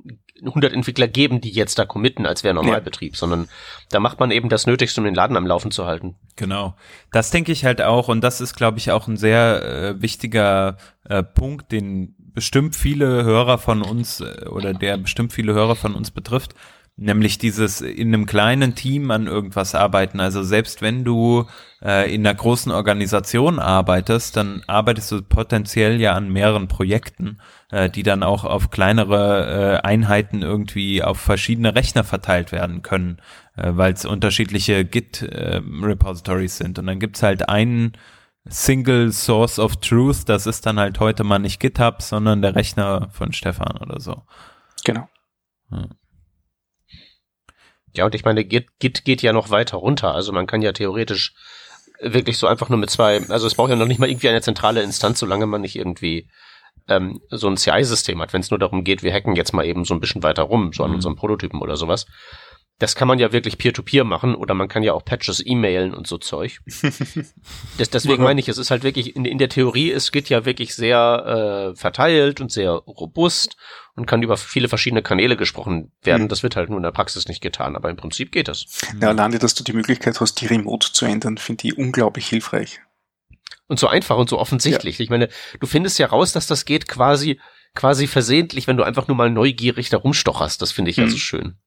[0.42, 3.18] 100 Entwickler geben, die jetzt da committen, als wäre Normalbetrieb, ja.
[3.18, 3.50] sondern
[3.90, 6.16] da macht man eben das Nötigste, um den Laden am Laufen zu halten.
[6.36, 6.76] Genau.
[7.12, 10.78] Das denke ich halt auch und das ist, glaube ich, auch ein sehr äh, wichtiger
[11.04, 15.96] äh, Punkt, den bestimmt viele Hörer von uns äh, oder der bestimmt viele Hörer von
[15.96, 16.56] uns betrifft.
[16.96, 20.20] Nämlich dieses in einem kleinen Team an irgendwas arbeiten.
[20.20, 21.48] Also selbst wenn du
[21.82, 27.40] äh, in einer großen Organisation arbeitest, dann arbeitest du potenziell ja an mehreren Projekten,
[27.72, 33.18] äh, die dann auch auf kleinere äh, Einheiten irgendwie auf verschiedene Rechner verteilt werden können,
[33.58, 36.78] äh, weil es unterschiedliche Git-Repositories äh, sind.
[36.78, 37.94] Und dann gibt's halt einen
[38.46, 43.10] Single Source of Truth, das ist dann halt heute mal nicht GitHub, sondern der Rechner
[43.12, 44.24] von Stefan oder so.
[44.84, 45.10] Genau.
[45.72, 45.88] Ja.
[47.96, 50.14] Ja, und ich meine, Git, Git geht ja noch weiter runter.
[50.14, 51.34] Also man kann ja theoretisch
[52.02, 54.42] wirklich so einfach nur mit zwei, also es braucht ja noch nicht mal irgendwie eine
[54.42, 56.28] zentrale Instanz, solange man nicht irgendwie
[56.88, 59.86] ähm, so ein CI-System hat, wenn es nur darum geht, wir hacken jetzt mal eben
[59.86, 60.96] so ein bisschen weiter rum, so an mhm.
[60.96, 62.06] unserem Prototypen oder sowas.
[62.80, 65.94] Das kann man ja wirklich peer-to-peer -peer machen oder man kann ja auch Patches e-mailen
[65.94, 66.60] und so Zeug.
[67.78, 70.44] das, deswegen meine ich, es ist halt wirklich, in, in der Theorie, es geht ja
[70.46, 73.56] wirklich sehr äh, verteilt und sehr robust
[73.96, 76.24] und kann über viele verschiedene Kanäle gesprochen werden.
[76.24, 76.28] Mhm.
[76.30, 78.66] Das wird halt nur in der Praxis nicht getan, aber im Prinzip geht das.
[79.00, 82.80] Ja, alleine, dass du die Möglichkeit hast, die Remote zu ändern, finde ich unglaublich hilfreich.
[83.68, 84.98] Und so einfach und so offensichtlich.
[84.98, 85.04] Ja.
[85.04, 85.30] Ich meine,
[85.60, 87.40] du findest ja raus, dass das geht quasi,
[87.76, 90.62] quasi versehentlich, wenn du einfach nur mal neugierig da rumstocherst.
[90.62, 91.04] Das finde ich mhm.
[91.04, 91.58] ja so schön.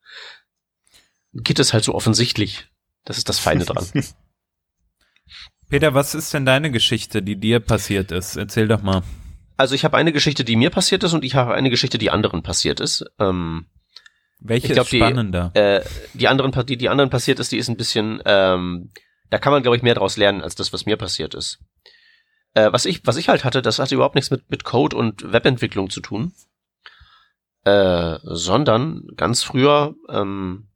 [1.32, 2.68] Git ist halt so offensichtlich.
[3.04, 3.86] Das ist das Feine dran.
[5.68, 8.36] Peter, was ist denn deine Geschichte, die dir passiert ist?
[8.36, 9.02] Erzähl doch mal.
[9.57, 12.11] Also ich habe eine Geschichte, die mir passiert ist und ich habe eine Geschichte, die
[12.11, 13.05] anderen passiert ist.
[13.19, 13.66] Ähm,
[14.38, 15.53] Welche glaub, ist spannender?
[15.55, 18.92] Die, äh, die anderen, die die anderen passiert ist, die ist ein bisschen, ähm,
[19.31, 21.59] da kann man glaube ich mehr daraus lernen als das, was mir passiert ist.
[22.55, 25.33] Äh, was ich, was ich halt hatte, das hatte überhaupt nichts mit mit Code und
[25.33, 26.33] Webentwicklung zu tun,
[27.64, 30.69] äh, sondern ganz früher, ähm,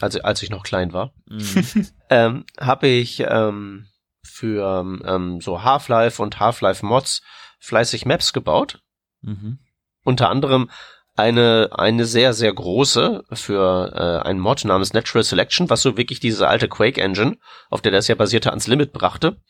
[0.00, 1.86] als als ich noch klein war, mhm.
[2.10, 3.86] ähm, habe ich ähm,
[4.22, 7.22] für ähm, so Half-Life und Half-Life Mods
[7.60, 8.82] fleißig Maps gebaut.
[9.22, 9.58] Mhm.
[10.02, 10.70] Unter anderem
[11.16, 16.18] eine, eine sehr, sehr große für äh, einen Mod namens Natural Selection, was so wirklich
[16.18, 17.36] diese alte Quake Engine,
[17.68, 19.40] auf der das ja basierte, ans Limit brachte.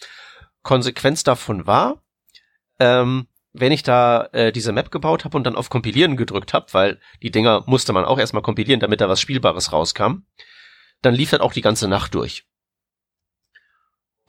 [0.62, 2.02] Konsequenz davon war,
[2.80, 6.66] ähm, wenn ich da äh, diese Map gebaut habe und dann auf Kompilieren gedrückt habe,
[6.72, 10.22] weil die Dinger musste man auch erstmal kompilieren, damit da was Spielbares rauskam,
[11.02, 12.44] dann lief das auch die ganze Nacht durch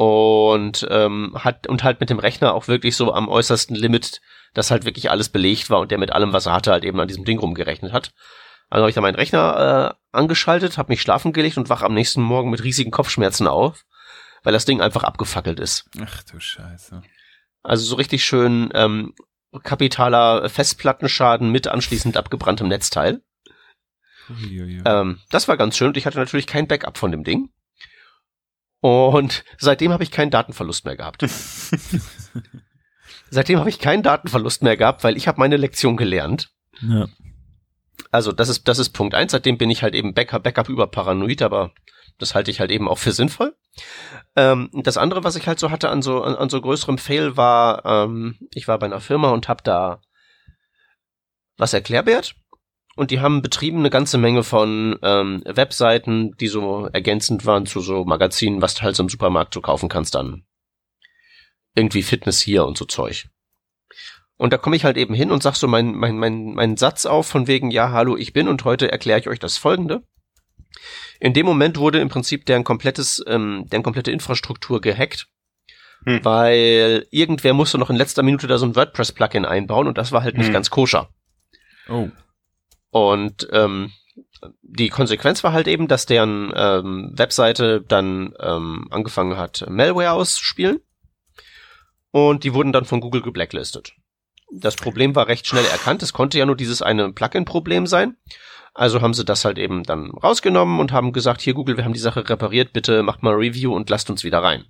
[0.02, 4.20] und ähm, hat und halt mit dem Rechner auch wirklich so am äußersten Limit,
[4.56, 7.00] dass halt wirklich alles belegt war und der mit allem, was er hatte, halt eben
[7.00, 8.12] an diesem Ding rumgerechnet hat.
[8.72, 11.94] Also habe ich da meinen Rechner äh, angeschaltet, habe mich schlafen gelegt und wach am
[11.94, 13.84] nächsten Morgen mit riesigen Kopfschmerzen auf,
[14.42, 15.88] weil das Ding einfach abgefackelt ist.
[16.04, 17.04] Ach du Scheiße.
[17.62, 19.14] Also so richtig schön ähm,
[19.62, 23.22] kapitaler Festplattenschaden mit anschließend abgebranntem Netzteil.
[24.84, 27.52] Ähm, das war ganz schön und ich hatte natürlich kein Backup von dem Ding.
[28.82, 31.22] Und seitdem habe ich keinen Datenverlust mehr gehabt.
[33.30, 36.50] seitdem habe ich keinen Datenverlust mehr gehabt, weil ich habe meine Lektion gelernt.
[36.82, 37.08] Ja.
[38.12, 39.32] Also das ist das ist Punkt eins.
[39.32, 41.72] Seitdem bin ich halt eben Backup, Backup über Paranoid, aber
[42.18, 43.56] das halte ich halt eben auch für sinnvoll.
[44.36, 47.38] Ähm, das andere, was ich halt so hatte an so an, an so größerem Fail
[47.38, 50.02] war, ähm, ich war bei einer Firma und habe da
[51.58, 52.36] was erklärbert
[53.02, 57.80] und die haben betrieben eine ganze Menge von ähm, Webseiten, die so ergänzend waren zu
[57.80, 60.44] so Magazinen, was du halt so im Supermarkt so kaufen kannst dann.
[61.74, 63.28] Irgendwie Fitness hier und so Zeug.
[64.38, 67.08] Und da komme ich halt eben hin und sag so meinen mein, mein, mein Satz
[67.08, 70.04] auf von wegen, ja, hallo, ich bin und heute erkläre ich euch das folgende.
[71.20, 75.28] In dem Moment wurde im Prinzip deren komplettes, ähm, deren komplette Infrastruktur gehackt.
[76.06, 76.24] Hm.
[76.24, 80.22] Weil irgendwer musste noch in letzter Minute da so ein WordPress-Plugin einbauen und das war
[80.22, 80.54] halt nicht hm.
[80.54, 81.10] ganz koscher.
[81.90, 82.12] Oh.
[82.92, 83.92] Und ähm,
[84.62, 90.82] die Konsequenz war halt eben, dass deren ähm, Webseite dann ähm, angefangen hat, Malware auszuspielen.
[92.12, 93.94] Und die wurden dann von Google geblacklistet.
[94.52, 96.04] Das Problem war recht schnell erkannt.
[96.04, 98.18] Es konnte ja nur dieses eine Plugin-Problem sein.
[98.74, 101.94] Also haben sie das halt eben dann rausgenommen und haben gesagt, hier Google, wir haben
[101.94, 104.66] die Sache repariert, bitte macht mal Review und lasst uns wieder rein.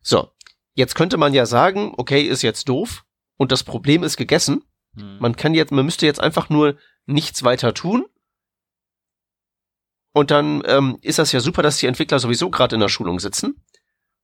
[0.00, 0.30] So,
[0.74, 3.04] jetzt könnte man ja sagen, okay, ist jetzt doof
[3.36, 4.64] und das Problem ist gegessen.
[4.96, 5.18] Hm.
[5.18, 6.76] Man kann jetzt, man müsste jetzt einfach nur
[7.06, 8.06] nichts weiter tun.
[10.12, 13.18] Und dann ähm, ist das ja super, dass die Entwickler sowieso gerade in der Schulung
[13.18, 13.56] sitzen.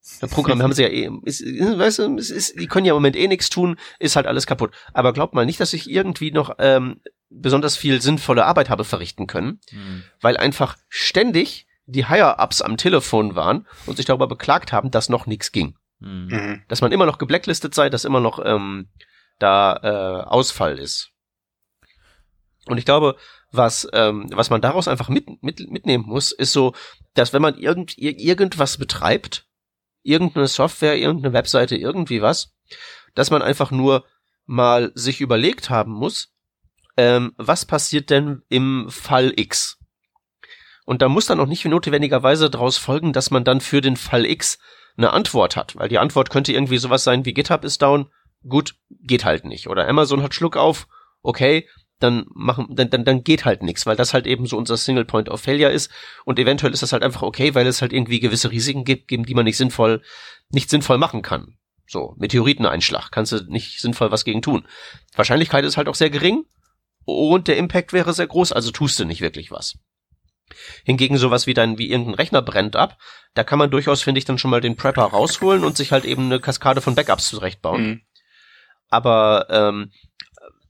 [0.23, 2.97] Der Programm haben sie ja eh, ist, weißt du, es ist, die können ja im
[2.97, 4.75] Moment eh nichts tun, ist halt alles kaputt.
[4.95, 9.27] Aber glaubt mal nicht, dass ich irgendwie noch ähm, besonders viel sinnvolle Arbeit habe verrichten
[9.27, 10.05] können, mhm.
[10.21, 15.27] weil einfach ständig die Higher-Ups am Telefon waren und sich darüber beklagt haben, dass noch
[15.27, 15.77] nichts ging.
[15.99, 16.63] Mhm.
[16.69, 18.89] Dass man immer noch geblacklistet sei, dass immer noch ähm,
[19.41, 21.11] da äh, Ausfall ist.
[22.67, 23.17] Und ich glaube,
[23.51, 26.75] was, ähm, was man daraus einfach mit, mit, mitnehmen muss, ist so,
[27.15, 29.47] dass wenn man irgend, irgendwas betreibt,
[30.03, 32.55] irgendeine Software, irgendeine Webseite, irgendwie was,
[33.15, 34.05] dass man einfach nur
[34.47, 36.33] mal sich überlegt haben muss,
[36.97, 39.79] ähm, was passiert denn im Fall X?
[40.85, 44.25] Und da muss dann auch nicht notwendigerweise daraus folgen, dass man dann für den Fall
[44.25, 44.59] X
[44.97, 48.11] eine Antwort hat, weil die Antwort könnte irgendwie sowas sein wie GitHub ist down,
[48.47, 49.69] gut, geht halt nicht.
[49.69, 50.89] Oder Amazon hat Schluck auf,
[51.23, 54.77] okay, dann machen, dann, dann, dann geht halt nichts, weil das halt eben so unser
[54.77, 55.91] Single Point of Failure ist.
[56.25, 59.25] Und eventuell ist das halt einfach okay, weil es halt irgendwie gewisse Risiken gibt, geben,
[59.25, 60.03] die man nicht sinnvoll,
[60.51, 61.59] nicht sinnvoll machen kann.
[61.87, 64.67] So, Meteoriteneinschlag, kannst du nicht sinnvoll was gegen tun.
[65.15, 66.45] Wahrscheinlichkeit ist halt auch sehr gering
[67.05, 69.77] und der Impact wäre sehr groß, also tust du nicht wirklich was.
[70.85, 72.97] Hingegen sowas wie dein, wie irgendein Rechner brennt ab,
[73.35, 76.05] da kann man durchaus, finde ich, dann schon mal den Prepper rausholen und sich halt
[76.05, 77.83] eben eine Kaskade von Backups zurechtbauen.
[77.83, 78.01] Mhm.
[78.91, 79.91] Aber ähm,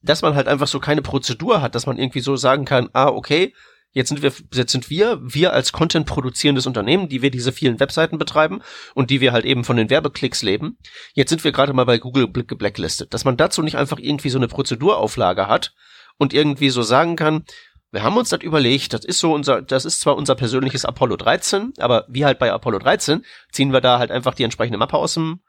[0.03, 3.09] dass man halt einfach so keine Prozedur hat, dass man irgendwie so sagen kann, ah,
[3.09, 3.55] okay,
[3.93, 7.81] jetzt sind wir, jetzt sind wir, wir als Content produzierendes Unternehmen, die wir diese vielen
[7.81, 8.63] Webseiten betreiben
[8.95, 10.79] und die wir halt eben von den Werbeklicks leben.
[11.15, 13.13] Jetzt sind wir gerade mal bei Google geblacklistet.
[13.13, 15.75] Dass man dazu nicht einfach irgendwie so eine Prozedurauflage hat
[16.19, 17.45] und irgendwie so sagen kann,
[17.93, 21.17] wir haben uns das überlegt, das ist so unser, das ist zwar unser persönliches Apollo
[21.17, 24.97] 13, aber wie halt bei Apollo 13 ziehen wir da halt einfach die entsprechende Mappe
[24.97, 25.41] aus dem,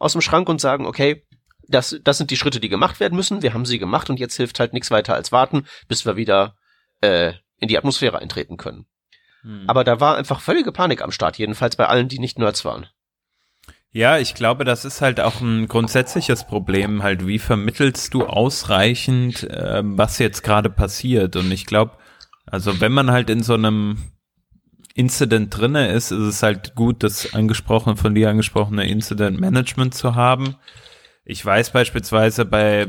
[0.00, 1.24] aus dem Schrank und sagen, okay,
[1.68, 3.42] das, das sind die Schritte, die gemacht werden müssen.
[3.42, 6.56] Wir haben sie gemacht und jetzt hilft halt nichts weiter als warten, bis wir wieder
[7.00, 8.86] äh, in die Atmosphäre eintreten können.
[9.42, 9.64] Hm.
[9.66, 12.86] Aber da war einfach völlige Panik am Start, jedenfalls bei allen, die nicht Nerds waren.
[13.90, 19.44] Ja, ich glaube, das ist halt auch ein grundsätzliches Problem, halt, wie vermittelst du ausreichend,
[19.44, 21.36] äh, was jetzt gerade passiert?
[21.36, 21.92] Und ich glaube,
[22.44, 23.98] also wenn man halt in so einem
[24.94, 30.16] Incident drinne ist, ist es halt gut, das angesprochene, von dir angesprochene Incident Management zu
[30.16, 30.56] haben
[31.24, 32.86] ich weiß beispielsweise bei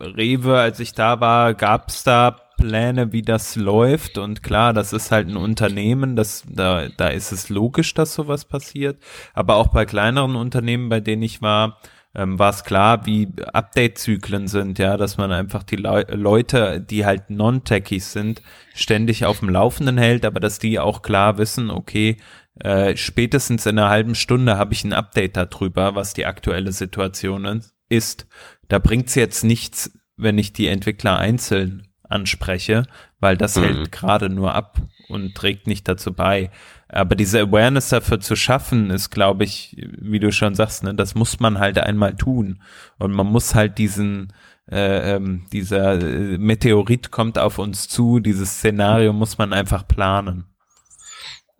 [0.00, 4.18] Rewe, als ich da war, gab es da Pläne, wie das läuft.
[4.18, 8.44] Und klar, das ist halt ein Unternehmen, das, da, da ist es logisch, dass sowas
[8.44, 8.98] passiert.
[9.32, 11.78] Aber auch bei kleineren Unternehmen, bei denen ich war,
[12.14, 17.06] ähm, war es klar, wie Update-Zyklen sind, ja, dass man einfach die Le Leute, die
[17.06, 18.42] halt non-Techies sind,
[18.74, 22.16] ständig auf dem Laufenden hält, aber dass die auch klar wissen, okay,
[22.60, 27.62] äh, spätestens in einer halben Stunde habe ich ein Update darüber, was die aktuelle Situation
[27.88, 28.26] ist.
[28.68, 32.84] Da bringt's jetzt nichts, wenn ich die Entwickler einzeln anspreche,
[33.20, 33.62] weil das mhm.
[33.62, 36.50] hält gerade nur ab und trägt nicht dazu bei.
[36.88, 41.14] Aber diese Awareness dafür zu schaffen, ist, glaube ich, wie du schon sagst, ne, das
[41.14, 42.62] muss man halt einmal tun.
[42.98, 44.32] Und man muss halt diesen,
[44.70, 50.44] äh, ähm, dieser äh, Meteorit kommt auf uns zu, dieses Szenario muss man einfach planen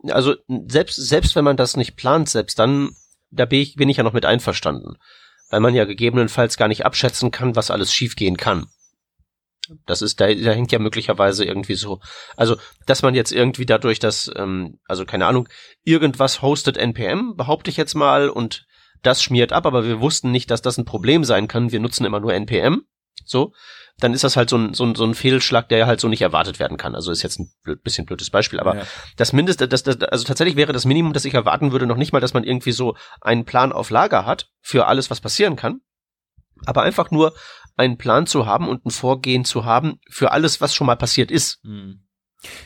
[0.04, 0.36] also
[0.68, 2.90] selbst, selbst wenn man das nicht plant, selbst dann,
[3.30, 4.96] da bin ich, bin ich ja noch mit einverstanden.
[5.50, 8.66] Weil man ja gegebenenfalls gar nicht abschätzen kann, was alles schiefgehen kann.
[9.86, 12.00] Das ist, da, da hängt ja möglicherweise irgendwie so,
[12.36, 12.56] also,
[12.86, 15.48] dass man jetzt irgendwie dadurch, dass, ähm, also keine Ahnung,
[15.84, 18.66] irgendwas hostet NPM, behaupte ich jetzt mal, und
[19.02, 21.70] das schmiert ab, aber wir wussten nicht, dass das ein Problem sein kann.
[21.70, 22.84] Wir nutzen immer nur NPM.
[23.28, 23.52] So
[24.00, 26.22] dann ist das halt so ein, so ein, so ein Fehlschlag, der halt so nicht
[26.22, 26.94] erwartet werden kann.
[26.94, 28.82] Also ist jetzt ein blöd, bisschen blödes Beispiel, aber ja.
[29.16, 32.12] das Mindeste, das, das, also tatsächlich wäre das Minimum, das ich erwarten würde, noch nicht
[32.12, 35.80] mal, dass man irgendwie so einen Plan auf Lager hat für alles, was passieren kann,
[36.64, 37.34] aber einfach nur
[37.76, 41.30] einen Plan zu haben und ein Vorgehen zu haben für alles, was schon mal passiert
[41.30, 41.64] ist.
[41.64, 42.04] Mhm.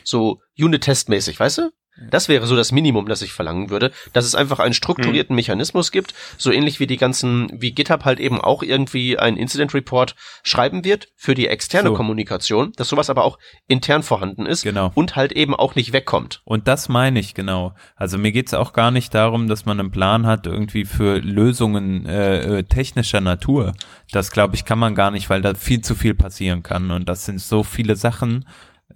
[0.03, 1.71] So Unit-Test-mäßig, weißt du?
[2.09, 5.37] Das wäre so das Minimum, das ich verlangen würde, dass es einfach einen strukturierten mhm.
[5.37, 9.73] Mechanismus gibt, so ähnlich wie die ganzen, wie GitHub halt eben auch irgendwie ein Incident
[9.73, 11.95] Report schreiben wird für die externe so.
[11.95, 14.91] Kommunikation, dass sowas aber auch intern vorhanden ist genau.
[14.95, 16.41] und halt eben auch nicht wegkommt.
[16.45, 17.75] Und das meine ich genau.
[17.95, 22.07] Also mir geht's auch gar nicht darum, dass man einen Plan hat irgendwie für Lösungen
[22.07, 23.73] äh, äh technischer Natur.
[24.11, 27.07] Das glaube ich kann man gar nicht, weil da viel zu viel passieren kann und
[27.07, 28.45] das sind so viele Sachen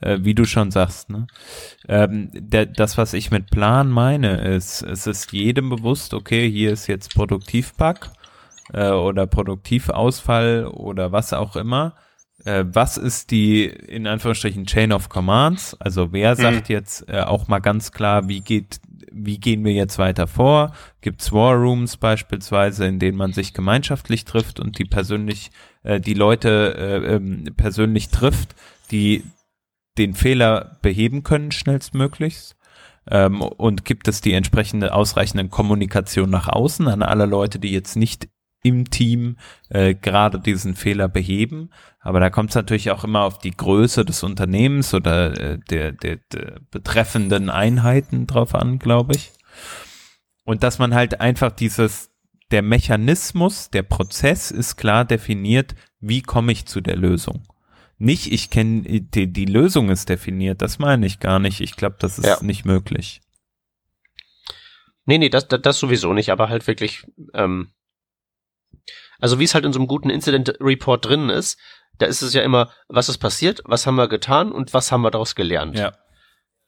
[0.01, 1.09] äh, wie du schon sagst.
[1.09, 1.27] Ne?
[1.87, 6.71] Ähm, der, das, was ich mit Plan meine, ist, es ist jedem bewusst, okay, hier
[6.71, 8.09] ist jetzt Produktivbug
[8.73, 11.95] äh, oder Produktivausfall oder was auch immer.
[12.45, 15.75] Äh, was ist die, in Anführungsstrichen, Chain of Commands?
[15.79, 16.41] Also wer mhm.
[16.41, 18.79] sagt jetzt äh, auch mal ganz klar, wie geht
[19.11, 20.73] wie gehen wir jetzt weiter vor?
[21.01, 25.49] Gibt es War Rooms beispielsweise, in denen man sich gemeinschaftlich trifft und die persönlich,
[25.83, 28.55] äh, die Leute äh, ähm, persönlich trifft,
[28.91, 29.23] die
[29.97, 32.55] den Fehler beheben können schnellstmöglichst?
[33.09, 37.95] Ähm, und gibt es die entsprechende ausreichende Kommunikation nach außen an alle Leute, die jetzt
[37.95, 38.27] nicht
[38.63, 39.37] im Team
[39.69, 41.69] äh, gerade diesen Fehler beheben.
[41.99, 45.91] Aber da kommt es natürlich auch immer auf die Größe des Unternehmens oder äh, der,
[45.91, 49.31] der, der betreffenden Einheiten drauf an, glaube ich.
[50.43, 52.11] Und dass man halt einfach dieses
[52.51, 57.43] der Mechanismus, der Prozess ist klar definiert, wie komme ich zu der Lösung.
[57.97, 61.61] Nicht, ich kenne, die, die Lösung ist definiert, das meine ich gar nicht.
[61.61, 62.37] Ich glaube, das ist ja.
[62.43, 63.21] nicht möglich.
[65.05, 67.71] Nee, nee, das, das, das sowieso nicht, aber halt wirklich, ähm,
[69.19, 71.57] also wie es halt in so einem guten Incident Report drin ist,
[71.97, 75.01] da ist es ja immer, was ist passiert, was haben wir getan und was haben
[75.01, 75.77] wir daraus gelernt.
[75.77, 75.93] Ja.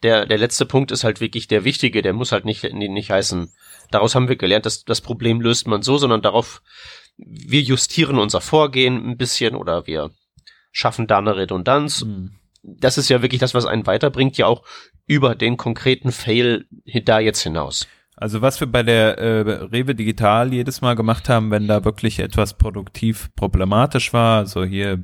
[0.01, 3.53] Der, der letzte Punkt ist halt wirklich der wichtige, der muss halt nicht, nicht heißen,
[3.91, 6.61] daraus haben wir gelernt, dass das Problem löst man so, sondern darauf,
[7.17, 10.11] wir justieren unser Vorgehen ein bisschen oder wir
[10.79, 12.05] schaffen da eine Redundanz.
[12.05, 12.31] Mhm.
[12.63, 14.63] Das ist ja wirklich das, was einen weiterbringt, ja auch
[15.05, 16.65] über den konkreten Fail
[17.03, 17.87] da jetzt hinaus.
[18.15, 22.19] Also was wir bei der äh, Rewe Digital jedes Mal gemacht haben, wenn da wirklich
[22.19, 25.03] etwas produktiv problematisch war, also hier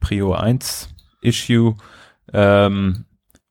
[0.00, 0.88] Prio 1
[1.22, 1.74] Issue
[2.32, 3.04] ähm,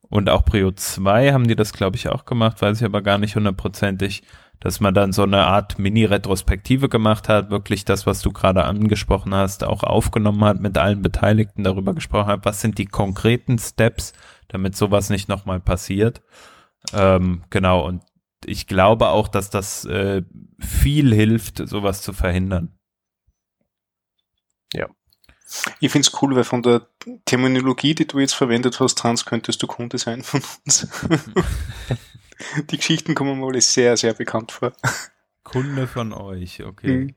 [0.08, 3.18] und auch Prio 2 haben die das, glaube ich, auch gemacht, weiß ich aber gar
[3.18, 4.22] nicht hundertprozentig,
[4.60, 9.34] dass man dann so eine Art Mini-Retrospektive gemacht hat, wirklich das, was du gerade angesprochen
[9.34, 14.12] hast, auch aufgenommen hat, mit allen Beteiligten darüber gesprochen hat, was sind die konkreten Steps,
[14.48, 16.22] damit sowas nicht nochmal passiert.
[16.92, 18.02] Ähm, genau, und
[18.44, 20.22] ich glaube auch, dass das äh,
[20.58, 22.78] viel hilft, sowas zu verhindern.
[24.72, 24.88] Ja.
[25.80, 26.88] Ich finde es cool, weil von der
[27.24, 30.88] Terminologie, die du jetzt verwendet hast, Hans, könntest du Kunde sein von uns.
[32.70, 34.72] die Geschichten kommen mir alle sehr, sehr bekannt vor.
[35.42, 36.96] Kunde von euch, okay.
[36.96, 37.14] Mhm.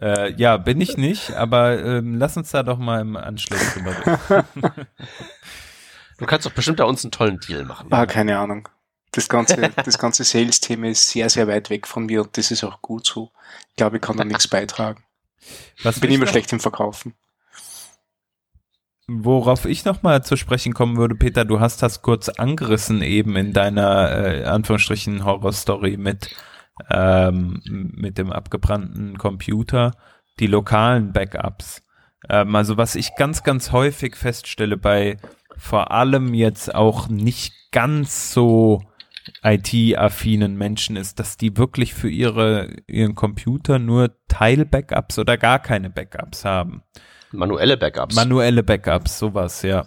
[0.00, 3.94] Äh, ja, bin ich nicht, aber ähm, lass uns da doch mal im Anschluss drüber
[3.96, 4.44] reden.
[6.18, 7.88] du kannst doch bestimmt da uns einen tollen Deal machen.
[7.90, 8.68] Ah, keine Ahnung.
[9.12, 12.64] Das ganze, das ganze Sales-Thema ist sehr, sehr weit weg von mir und das ist
[12.64, 13.30] auch gut so.
[13.68, 15.04] Ich glaube, ich kann da nichts beitragen.
[15.82, 17.14] Was bin immer schlecht im Verkaufen.
[19.08, 23.52] Worauf ich nochmal zu sprechen kommen würde, Peter, du hast das kurz angerissen eben in
[23.52, 26.34] deiner äh, Anführungsstrichen Horror-Story mit,
[26.90, 29.92] ähm, mit dem abgebrannten Computer,
[30.38, 31.82] die lokalen Backups.
[32.28, 35.18] Ähm, also was ich ganz, ganz häufig feststelle bei
[35.56, 38.82] vor allem jetzt auch nicht ganz so
[39.42, 45.90] IT-affinen Menschen ist, dass die wirklich für ihre, ihren Computer nur Teil-Backups oder gar keine
[45.90, 46.82] Backups haben.
[47.32, 48.14] Manuelle Backups.
[48.14, 49.86] Manuelle Backups, sowas, ja.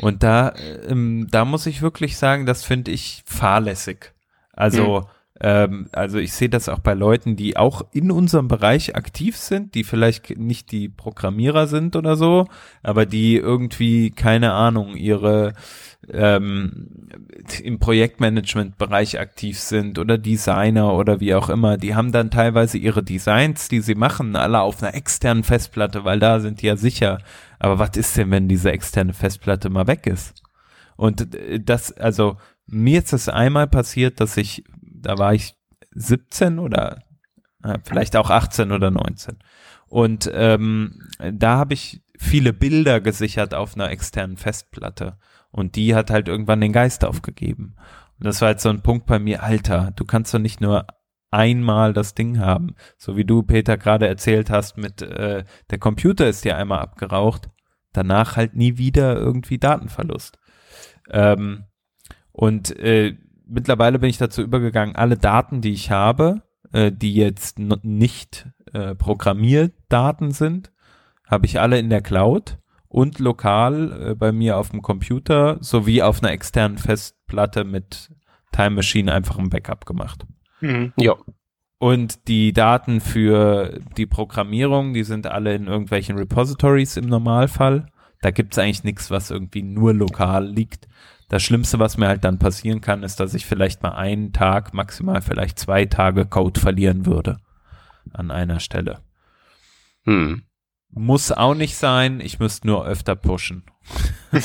[0.00, 0.52] Und da,
[0.88, 4.12] ähm, da muss ich wirklich sagen, das finde ich fahrlässig.
[4.52, 5.06] Also, hm.
[5.40, 9.74] Ähm, also ich sehe das auch bei Leuten, die auch in unserem Bereich aktiv sind,
[9.74, 12.46] die vielleicht nicht die Programmierer sind oder so,
[12.82, 15.54] aber die irgendwie, keine Ahnung, ihre
[16.12, 16.88] ähm,
[17.62, 23.02] im Projektmanagement-Bereich aktiv sind oder Designer oder wie auch immer, die haben dann teilweise ihre
[23.02, 27.18] Designs, die sie machen, alle auf einer externen Festplatte, weil da sind die ja sicher.
[27.58, 30.42] Aber was ist denn, wenn diese externe Festplatte mal weg ist?
[30.96, 34.64] Und äh, das, also mir ist es einmal passiert, dass ich,
[35.06, 35.54] da war ich
[35.94, 37.02] 17 oder
[37.62, 39.38] äh, vielleicht auch 18 oder 19.
[39.86, 41.00] Und ähm,
[41.32, 45.18] da habe ich viele Bilder gesichert auf einer externen Festplatte.
[45.50, 47.76] Und die hat halt irgendwann den Geist aufgegeben.
[48.18, 50.86] Und das war halt so ein Punkt bei mir, Alter, du kannst doch nicht nur
[51.30, 52.74] einmal das Ding haben.
[52.96, 57.50] So wie du, Peter, gerade erzählt hast, mit äh, der Computer ist dir einmal abgeraucht,
[57.92, 60.38] danach halt nie wieder irgendwie Datenverlust.
[61.10, 61.64] Ähm,
[62.32, 67.58] und äh, mittlerweile bin ich dazu übergegangen, alle Daten, die ich habe, äh, die jetzt
[67.58, 70.72] nicht äh, Programmierdaten sind,
[71.26, 76.02] habe ich alle in der Cloud und lokal äh, bei mir auf dem Computer sowie
[76.02, 78.10] auf einer externen Festplatte mit
[78.52, 80.26] Time Machine einfach ein Backup gemacht.
[80.60, 80.92] Mhm.
[80.96, 81.16] Ja.
[81.78, 87.86] Und die Daten für die Programmierung, die sind alle in irgendwelchen Repositories im Normalfall.
[88.22, 90.88] Da gibt's eigentlich nichts, was irgendwie nur lokal liegt.
[91.28, 94.74] Das Schlimmste, was mir halt dann passieren kann, ist, dass ich vielleicht mal einen Tag,
[94.74, 97.38] maximal vielleicht zwei Tage Code verlieren würde
[98.12, 99.00] an einer Stelle.
[100.04, 100.44] Hm.
[100.90, 103.64] Muss auch nicht sein, ich müsste nur öfter pushen.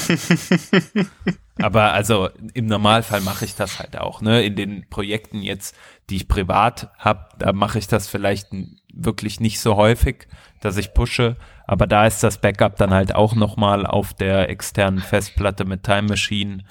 [1.62, 4.44] Aber also im Normalfall mache ich das halt auch, ne?
[4.44, 5.76] In den Projekten jetzt,
[6.10, 8.48] die ich privat habe, da mache ich das vielleicht
[8.94, 10.28] wirklich nicht so häufig,
[10.62, 11.38] dass ich pushe.
[11.68, 16.04] Aber da ist das Backup dann halt auch nochmal auf der externen Festplatte mit Time
[16.10, 16.64] Machine,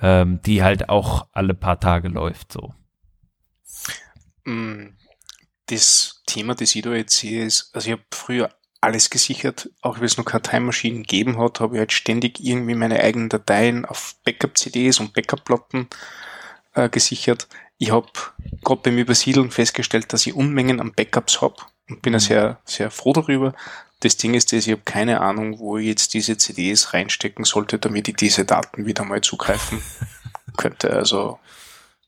[0.00, 2.74] ähm, die halt auch alle paar Tage läuft so.
[4.44, 4.96] Mm,
[5.66, 8.50] das Thema, das ich da jetzt sehe, ist, also ich habe früher
[8.82, 9.70] alles gesichert.
[9.80, 13.00] Auch wenn es noch keine Time Machine gegeben hat, habe ich halt ständig irgendwie meine
[13.00, 15.88] eigenen Dateien auf Backup-CDs und Backup-Platten
[16.74, 17.48] äh, gesichert.
[17.78, 18.08] Ich habe
[18.62, 21.56] gerade beim Übersiedeln festgestellt, dass ich Unmengen an Backups habe
[21.88, 22.20] und bin mhm.
[22.20, 23.54] sehr, sehr froh darüber.
[24.00, 27.78] Das Ding ist, dass ich habe keine Ahnung, wo ich jetzt diese CDs reinstecken sollte,
[27.78, 29.80] damit ich diese Daten wieder mal zugreifen
[30.56, 30.90] könnte.
[30.90, 31.38] Also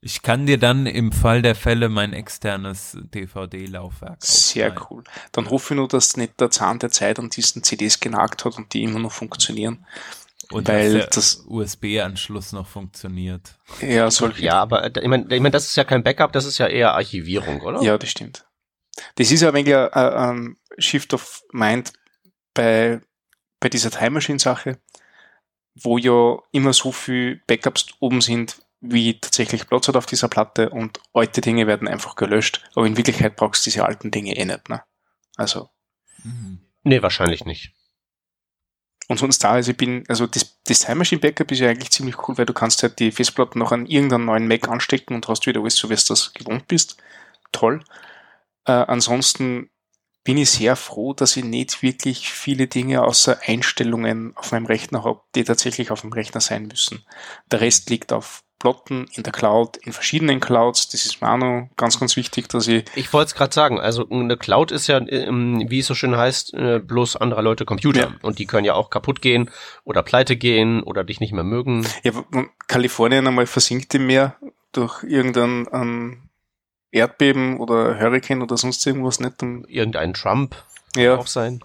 [0.01, 5.05] Ich kann dir dann im Fall der Fälle mein externes DVD-Laufwerk Sehr cool.
[5.31, 8.57] Dann hoffe ich nur, dass nicht der Zahn der Zeit an diesen CDs genagt hat
[8.57, 9.87] und die immer noch funktionieren.
[10.55, 13.59] Und Weil das- USB-Anschluss noch funktioniert.
[13.81, 14.45] Ja, solche.
[14.45, 16.67] Ja, aber äh, ich meine, ich mein, das ist ja kein Backup, das ist ja
[16.67, 17.83] eher Archivierung, oder?
[17.83, 18.47] Ja, das stimmt.
[19.17, 21.93] Das ist ja ein wenig ein, ein Shift of Mind
[22.55, 23.01] bei,
[23.61, 24.79] bei dieser Time Machine Sache,
[25.75, 30.71] wo ja immer so viel Backups oben sind, wie tatsächlich Platz hat auf dieser Platte
[30.71, 34.45] und alte Dinge werden einfach gelöscht, aber in Wirklichkeit brauchst du diese alten Dinge eh
[34.45, 34.83] nicht, ne?
[35.37, 35.69] Also,
[36.23, 36.61] Mhm.
[36.85, 37.73] Nee, wahrscheinlich nicht.
[39.09, 41.91] Und sonst da, also ich bin, also das, das Time Machine Backup ist ja eigentlich
[41.91, 45.29] ziemlich cool, weil du kannst halt die Festplatte noch an irgendeinen neuen Mac anstecken und
[45.29, 46.97] hast wieder alles so, wie du das gewohnt bist.
[47.53, 47.85] Toll.
[48.67, 49.71] Äh, ansonsten
[50.25, 55.05] bin ich sehr froh, dass ich nicht wirklich viele Dinge außer Einstellungen auf meinem Rechner
[55.05, 57.05] habe, die tatsächlich auf dem Rechner sein müssen.
[57.51, 60.89] Der Rest liegt auf Plotten, in der Cloud, in verschiedenen Clouds.
[60.89, 63.79] Das ist mir auch noch ganz, ganz wichtig, dass ich Ich wollte es gerade sagen,
[63.79, 67.67] also eine Cloud ist ja, ähm, wie es so schön heißt, äh, bloß anderer Leute
[67.67, 68.01] Computer.
[68.01, 68.15] Ja.
[68.23, 69.51] Und die können ja auch kaputt gehen
[69.85, 71.87] oder pleite gehen oder dich nicht mehr mögen.
[72.05, 74.37] Ja, wenn Kalifornien einmal versinkt im Meer
[74.73, 76.31] durch irgendein ein
[76.91, 79.43] Erdbeben oder Hurricane oder sonst irgendwas nicht.
[79.43, 80.57] Dann, Irgendein Trump
[80.97, 81.61] ja, auch sein.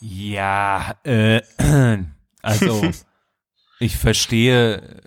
[0.00, 1.40] Ja, äh,
[2.42, 2.82] also
[3.78, 5.00] ich verstehe,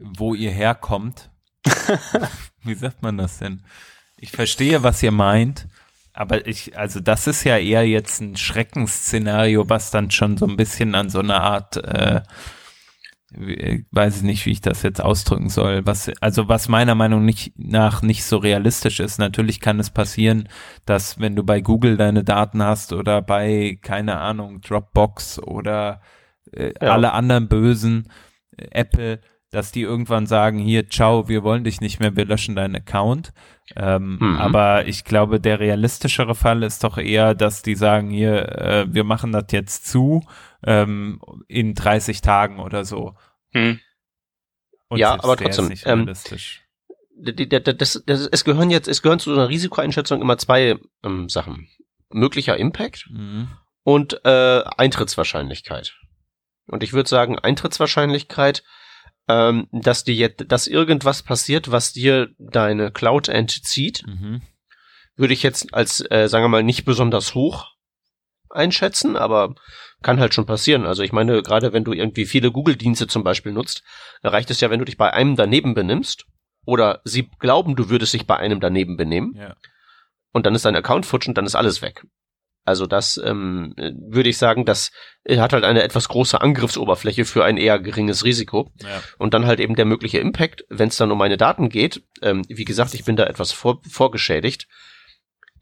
[0.00, 1.30] wo ihr herkommt.
[2.64, 3.62] Wie sagt man das denn?
[4.16, 5.66] Ich verstehe, was ihr meint,
[6.12, 10.56] aber ich, also das ist ja eher jetzt ein Schreckensszenario, was dann schon so ein
[10.56, 12.20] bisschen an so eine Art, äh,
[13.32, 17.24] wie- weiß ich nicht, wie ich das jetzt ausdrücken soll, was, also was meiner Meinung
[17.24, 19.18] nicht, nach nicht so realistisch ist.
[19.18, 20.48] Natürlich kann es passieren,
[20.84, 26.02] dass wenn du bei Google deine Daten hast oder bei, keine Ahnung, Dropbox oder
[26.52, 26.92] äh, Ja.
[26.92, 28.08] alle anderen bösen
[28.56, 29.20] äh, Apple,
[29.50, 33.32] dass die irgendwann sagen, hier, ciao, wir wollen dich nicht mehr, wir löschen deinen Account.
[33.76, 34.36] Ähm, Mhm.
[34.36, 39.04] Aber ich glaube, der realistischere Fall ist doch eher, dass die sagen, hier, äh, wir
[39.04, 40.24] machen das jetzt zu
[40.64, 43.14] ähm, in 30 Tagen oder so.
[43.52, 43.80] hm,
[44.88, 46.62] Und Ja, aber trotzdem, nicht ähm, realistisch.
[47.16, 51.68] D- Das, das, es gehören jetzt, es gehören zu einer Risikoeinschätzung immer zwei ähm, Sachen.
[52.12, 53.48] Möglicher Impact Mhm.
[53.84, 55.96] und äh, Eintrittswahrscheinlichkeit.
[56.66, 58.62] Und ich würde sagen, Eintrittswahrscheinlichkeit,
[59.28, 64.42] ähm, dass dir jetzt, dass irgendwas passiert, was dir deine Cloud entzieht, Mhm.
[65.16, 67.68] würde ich jetzt als, äh, sagen wir mal, nicht besonders hoch
[68.48, 69.54] einschätzen, aber
[70.02, 70.86] kann halt schon passieren.
[70.86, 73.82] Also ich meine, gerade wenn du irgendwie viele Google-Dienste zum Beispiel nutzt,
[74.22, 76.24] reicht es ja, wenn du dich bei einem daneben benimmst
[76.66, 79.54] oder sie glauben, du würdest dich bei einem daneben benehmen Ja.
[80.32, 82.04] und dann ist dein Account futsch und dann ist alles weg.
[82.64, 84.92] Also das ähm, äh, würde ich sagen, das
[85.24, 88.70] äh, hat halt eine etwas große Angriffsoberfläche für ein eher geringes Risiko.
[88.82, 89.02] Ja.
[89.18, 92.02] Und dann halt eben der mögliche Impact, wenn es dann um meine Daten geht.
[92.22, 94.68] Ähm, wie gesagt, ich bin da etwas vor, vorgeschädigt.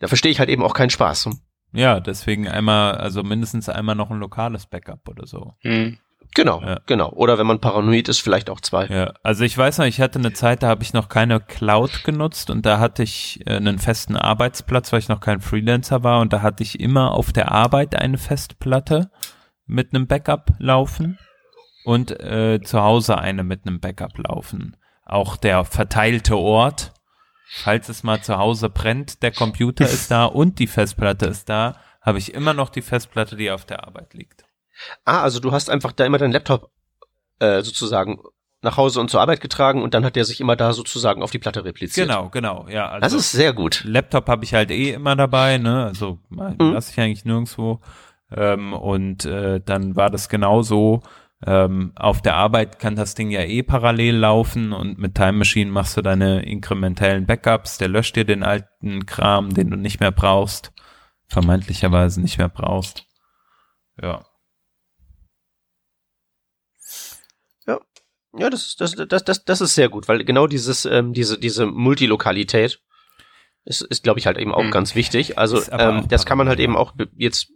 [0.00, 1.30] Da verstehe ich halt eben auch keinen Spaß.
[1.72, 5.54] ja, deswegen einmal, also mindestens einmal noch ein lokales Backup oder so.
[5.60, 5.98] hm,
[6.34, 6.80] Genau, Ja.
[6.86, 7.10] genau.
[7.10, 8.86] Oder wenn man paranoid ist, vielleicht auch zwei.
[8.86, 12.04] Ja, also ich weiß noch, ich hatte eine Zeit, da habe ich noch keine Cloud
[12.04, 16.20] genutzt und da hatte ich äh, einen festen Arbeitsplatz, weil ich noch kein Freelancer war
[16.20, 19.10] und da hatte ich immer auf der Arbeit eine Festplatte
[19.66, 21.18] mit einem Backup laufen
[21.84, 24.76] und äh, zu Hause eine mit einem Backup laufen.
[25.04, 26.92] Auch der verteilte Ort,
[27.50, 31.76] falls es mal zu Hause brennt, der Computer ist da und die Festplatte ist da,
[32.02, 34.44] habe ich immer noch die Festplatte, die auf der Arbeit liegt.
[35.04, 36.70] Ah, also du hast einfach da immer deinen Laptop
[37.40, 38.20] äh, sozusagen
[38.60, 41.30] nach Hause und zur Arbeit getragen und dann hat der sich immer da sozusagen auf
[41.30, 42.08] die Platte repliziert.
[42.08, 42.88] Genau, genau, ja.
[42.88, 43.84] Also Das ist sehr gut.
[43.84, 45.84] Laptop habe ich halt eh immer dabei, ne?
[45.84, 46.56] Also Mhm.
[46.72, 47.80] lasse ich eigentlich nirgendwo.
[48.34, 51.02] Ähm, und äh, dann war das genauso.
[51.46, 55.70] Ähm, auf der Arbeit kann das Ding ja eh parallel laufen und mit Time Machine
[55.70, 57.78] machst du deine inkrementellen Backups.
[57.78, 60.72] Der löscht dir den alten Kram, den du nicht mehr brauchst,
[61.28, 63.04] vermeintlicherweise nicht mehr brauchst.
[64.02, 64.24] Ja.
[68.36, 71.38] Ja, das, ist- das, das, das, das ist sehr gut, weil genau dieses, ähm, diese,
[71.38, 72.80] diese Multilokalität
[73.64, 74.70] ist, ist glaube ich, halt eben auch Mhm.
[74.70, 75.38] ganz wichtig.
[75.38, 77.48] Also ähm, das kann man halt eben auch jetzt.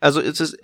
[0.00, 0.58] Also es ist.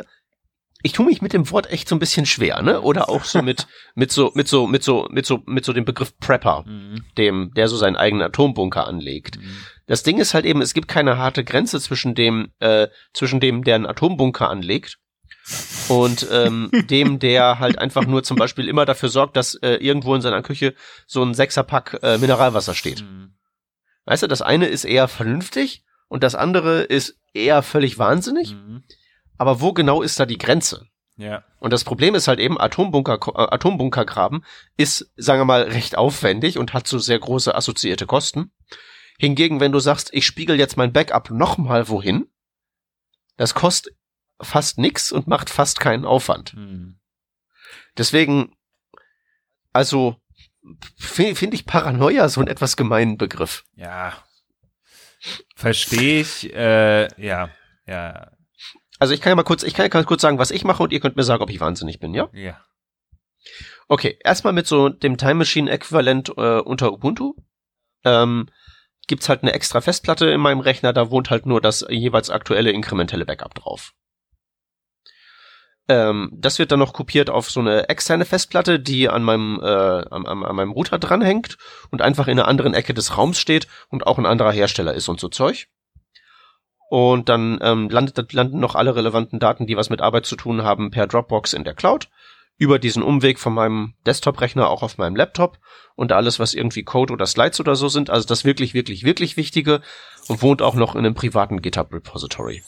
[0.85, 2.81] Ich tue mich mit dem Wort echt so ein bisschen schwer, ne?
[2.81, 5.85] Oder auch so mit mit so mit so mit so mit so mit so dem
[5.85, 7.05] Begriff Prepper, Mhm.
[7.17, 9.39] dem der so seinen eigenen Atombunker anlegt.
[9.39, 9.57] Mhm.
[9.87, 13.63] Das Ding ist halt eben, es gibt keine harte Grenze zwischen dem, äh, zwischen dem,
[13.63, 14.99] der einen Atombunker anlegt
[15.89, 20.15] und ähm, dem, der halt einfach nur zum Beispiel immer dafür sorgt, dass äh, irgendwo
[20.15, 20.75] in seiner Küche
[21.07, 23.03] so ein Sechserpack äh, Mineralwasser steht.
[23.03, 23.35] Mhm.
[24.05, 28.55] Weißt du, das eine ist eher vernünftig und das andere ist eher völlig wahnsinnig.
[28.55, 28.83] Mhm.
[29.39, 30.87] Aber wo genau ist da die Grenze?
[31.17, 31.45] Ja.
[31.59, 34.45] Und das Problem ist halt eben, Atombunker, äh, Atombunkergraben
[34.77, 38.51] ist, sagen wir mal, recht aufwendig und hat so sehr große assoziierte Kosten.
[39.19, 42.27] Hingegen, wenn du sagst, ich spiegel jetzt mein Backup nochmal wohin,
[43.37, 43.95] das kostet
[44.43, 46.53] fast nix und macht fast keinen Aufwand.
[46.53, 46.99] Hm.
[47.97, 48.55] Deswegen,
[49.73, 50.17] also,
[50.97, 53.65] finde find ich Paranoia so ein etwas gemeinen Begriff.
[53.75, 54.13] Ja.
[55.55, 57.51] Verstehe ich, äh, ja,
[57.87, 58.31] ja,
[58.99, 60.93] Also ich kann ja mal kurz, ich kann ja kurz sagen, was ich mache und
[60.93, 62.29] ihr könnt mir sagen, ob ich wahnsinnig bin, ja?
[62.33, 62.61] ja.
[63.89, 67.35] Okay, erstmal mit so dem Time Machine Äquivalent äh, unter Ubuntu.
[68.05, 68.49] Ähm,
[69.07, 72.71] gibt's halt eine extra Festplatte in meinem Rechner, da wohnt halt nur das jeweils aktuelle
[72.71, 73.93] inkrementelle Backup drauf.
[75.89, 79.67] Ähm, das wird dann noch kopiert auf so eine externe Festplatte, die an meinem, äh,
[79.67, 81.59] an, an, meinem Router dranhängt
[81.91, 85.09] und einfach in einer anderen Ecke des Raums steht und auch ein anderer Hersteller ist
[85.09, 85.67] und so Zeug.
[86.89, 90.63] Und dann ähm, landet, landen noch alle relevanten Daten, die was mit Arbeit zu tun
[90.63, 92.11] haben, per Dropbox in der Cloud.
[92.59, 95.59] Über diesen Umweg von meinem Desktop-Rechner auch auf meinem Laptop
[95.97, 99.39] und alles, was irgendwie Code oder Slides oder so sind, also das wirklich, wirklich, wirklich
[99.39, 99.81] Wichtige
[100.29, 102.63] und wohnt auch noch in einem privaten GitHub-Repository.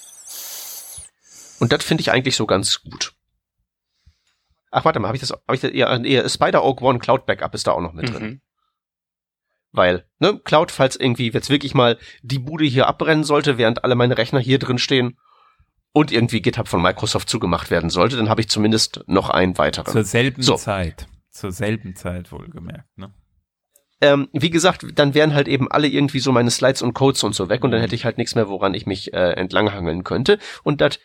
[1.59, 3.15] Und das finde ich eigentlich so ganz gut.
[4.71, 7.27] Ach, warte mal, habe ich das, habe ich das, ja, ja, Spider Oak One Cloud
[7.27, 8.23] Backup ist da auch noch mit drin.
[8.23, 8.41] Mhm.
[9.71, 13.95] Weil, ne, Cloud, falls irgendwie jetzt wirklich mal die Bude hier abbrennen sollte, während alle
[13.95, 15.19] meine Rechner hier drin stehen
[15.93, 19.93] und irgendwie GitHub von Microsoft zugemacht werden sollte, dann habe ich zumindest noch einen weiteren.
[19.93, 20.57] Zur selben So.
[20.57, 21.07] Zeit.
[21.31, 23.13] Zur selben Zeit wohlgemerkt, ne?
[24.01, 27.35] ähm, wie gesagt, dann wären halt eben alle irgendwie so meine Slides und Codes und
[27.35, 30.39] so weg und dann hätte ich halt nichts mehr, woran ich mich äh, entlanghangeln könnte.
[30.63, 30.99] Und das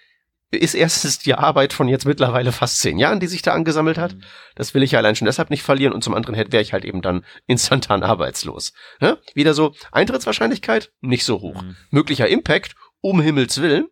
[0.51, 4.15] ist erstens die Arbeit von jetzt mittlerweile fast zehn Jahren, die sich da angesammelt hat.
[4.55, 6.85] Das will ich ja allein schon deshalb nicht verlieren und zum anderen wäre ich halt
[6.85, 8.73] eben dann instantan arbeitslos.
[8.99, 9.19] Ne?
[9.35, 11.61] Wieder so, Eintrittswahrscheinlichkeit nicht so hoch.
[11.61, 11.75] Mhm.
[11.91, 13.87] Möglicher Impact, um Himmels Willen,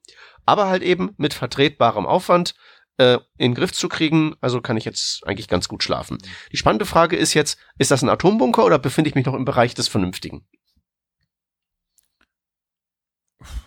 [0.46, 2.56] aber halt eben mit vertretbarem Aufwand
[2.98, 6.18] äh, in den Griff zu kriegen, also kann ich jetzt eigentlich ganz gut schlafen.
[6.52, 9.46] Die spannende Frage ist jetzt, ist das ein Atombunker oder befinde ich mich noch im
[9.46, 10.48] Bereich des Vernünftigen?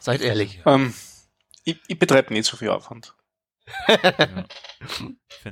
[0.00, 0.60] Seid ehrlich.
[0.66, 0.92] Ähm,
[1.64, 3.14] ich, ich betreibe nicht so viel Aufwand.
[3.88, 4.44] Ja.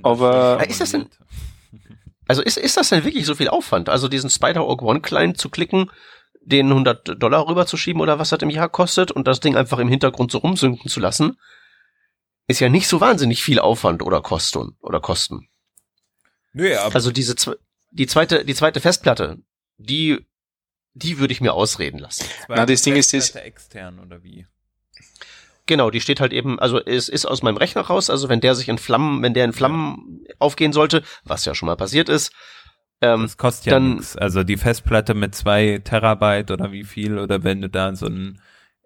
[0.03, 1.09] Aber- ist das denn-.
[2.27, 3.89] Also ist, ist das denn wirklich so viel Aufwand?
[3.89, 5.91] Also diesen Spider-Oak One Client zu klicken,
[6.43, 9.89] den 100 Dollar rüberzuschieben oder was das im Jahr kostet und das Ding einfach im
[9.89, 11.39] Hintergrund so rumsünken zu lassen,
[12.47, 15.49] ist ja nicht so wahnsinnig viel Aufwand oder Kosten oder Kosten.
[16.53, 17.35] Nö, aber Also diese
[17.91, 19.39] die zweite die zweite Festplatte,
[19.77, 20.27] die
[20.95, 22.27] die würde ich mir ausreden lassen.
[22.49, 24.47] Na, das Ding ist das- extern oder wie?
[25.69, 28.55] Genau, die steht halt eben, also es ist aus meinem Rechner raus, also wenn der
[28.57, 32.33] sich in Flammen, wenn der in Flammen aufgehen sollte, was ja schon mal passiert ist,
[33.03, 34.17] ähm, Das kostet ja dann- nichts.
[34.17, 38.41] Also die Festplatte mit zwei Terabyte oder wie viel oder wenn du da so ein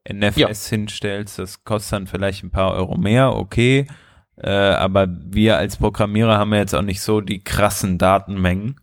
[0.04, 3.86] NFS hinstellst, das kostet dann vielleicht ein paar Euro mehr, okay.
[4.36, 8.80] Äh, aber wir als Programmierer haben ja jetzt auch nicht so die krassen Datenmengen.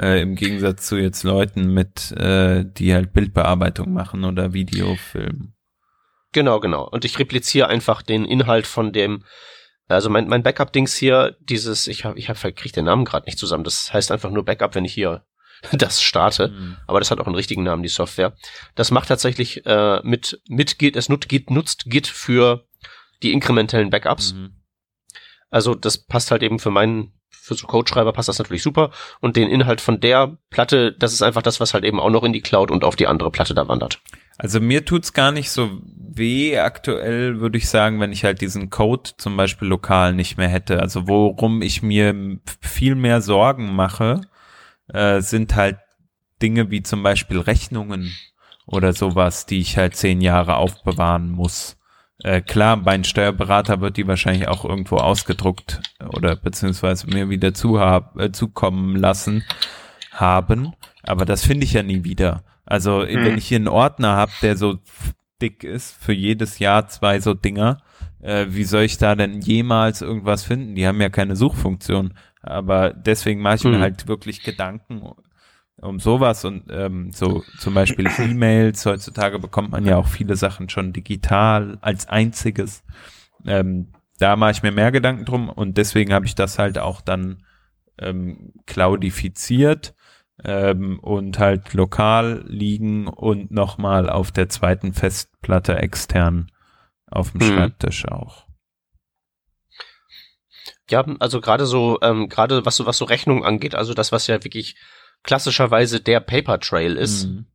[0.00, 5.54] Äh, Im Gegensatz zu jetzt Leuten mit, äh, die halt Bildbearbeitung machen oder Videofilm.
[6.32, 6.88] Genau, genau.
[6.88, 9.24] Und ich repliziere einfach den Inhalt von dem,
[9.88, 13.38] also mein, mein Backup-Dings hier, dieses, ich habe, ich hab, krieg den Namen gerade nicht
[13.38, 13.64] zusammen.
[13.64, 15.24] Das heißt einfach nur Backup, wenn ich hier
[15.72, 16.48] das starte.
[16.48, 16.76] Hm.
[16.86, 18.34] Aber das hat auch einen richtigen Namen, die Software.
[18.74, 22.66] Das macht tatsächlich äh, mit, mit Git, es nutzt Git, nutzt Git für
[23.22, 24.34] die inkrementellen Backups.
[24.34, 24.56] Mhm.
[25.50, 28.90] Also das passt halt eben für meinen, für so Codeschreiber passt das natürlich super.
[29.20, 32.24] Und den Inhalt von der Platte, das ist einfach das, was halt eben auch noch
[32.24, 34.00] in die Cloud und auf die andere Platte da wandert.
[34.38, 38.70] Also mir tut's gar nicht so weh aktuell, würde ich sagen, wenn ich halt diesen
[38.70, 40.80] Code zum Beispiel lokal nicht mehr hätte.
[40.80, 44.22] Also worum ich mir viel mehr Sorgen mache,
[44.88, 45.78] äh, sind halt
[46.40, 48.12] Dinge wie zum Beispiel Rechnungen
[48.66, 51.78] oder sowas, die ich halt zehn Jahre aufbewahren muss.
[52.22, 55.80] Äh, klar, mein Steuerberater wird die wahrscheinlich auch irgendwo ausgedruckt
[56.16, 59.44] oder beziehungsweise mir wieder zu hab, äh, zukommen lassen
[60.12, 60.72] haben,
[61.02, 62.44] aber das finde ich ja nie wieder.
[62.72, 64.78] Also wenn ich hier einen Ordner habe, der so
[65.42, 67.82] dick ist, für jedes Jahr zwei so Dinger,
[68.22, 70.74] äh, wie soll ich da denn jemals irgendwas finden?
[70.74, 72.14] Die haben ja keine Suchfunktion.
[72.40, 73.80] Aber deswegen mache ich mir Mhm.
[73.82, 75.02] halt wirklich Gedanken
[75.76, 78.86] um sowas und ähm, so zum Beispiel E-Mails.
[78.86, 82.84] Heutzutage bekommt man ja auch viele Sachen schon digital als einziges.
[83.44, 87.00] Ähm, da mache ich mir mehr Gedanken drum und deswegen habe ich das halt auch
[87.00, 87.42] dann
[87.98, 89.94] ähm, cloudifiziert
[90.44, 96.50] ähm, und halt lokal liegen und nochmal auf der zweiten Festplatte extern
[97.10, 97.52] auf dem Mhm.
[97.52, 98.46] Schreibtisch auch.
[100.90, 104.26] Ja, also gerade so, ähm, gerade was so, was so Rechnung angeht, also das, was
[104.26, 104.76] ja wirklich
[105.22, 107.46] klassischerweise der Paper Trail ist, Mhm.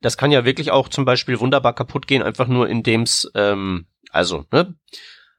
[0.00, 3.86] das kann ja wirklich auch zum Beispiel wunderbar kaputt gehen, einfach nur indem es, ähm,
[4.10, 4.74] also, ne,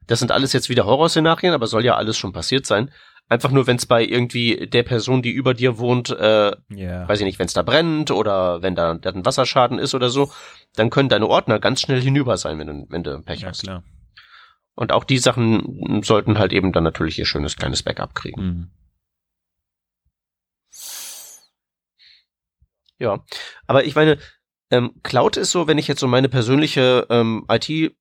[0.06, 2.92] Das sind alles jetzt wieder Horrorszenarien, aber soll ja alles schon passiert sein.
[3.28, 7.08] Einfach nur, wenn es bei irgendwie der Person, die über dir wohnt, äh, Ja.
[7.08, 10.10] weiß ich nicht, wenn es da brennt oder wenn da, da ein Wasserschaden ist oder
[10.10, 10.30] so,
[10.76, 13.62] dann können deine Ordner ganz schnell hinüber sein, wenn du, wenn du Pech Ja, hast.
[13.62, 13.82] klar.
[14.74, 18.42] Und auch die Sachen sollten halt eben dann natürlich ihr schönes kleines Backup kriegen.
[18.42, 18.70] Mhm.
[22.98, 23.24] Ja,
[23.66, 24.18] aber ich meine,
[24.70, 27.94] ähm, Cloud ist so, wenn ich jetzt so meine persönliche ähm, IT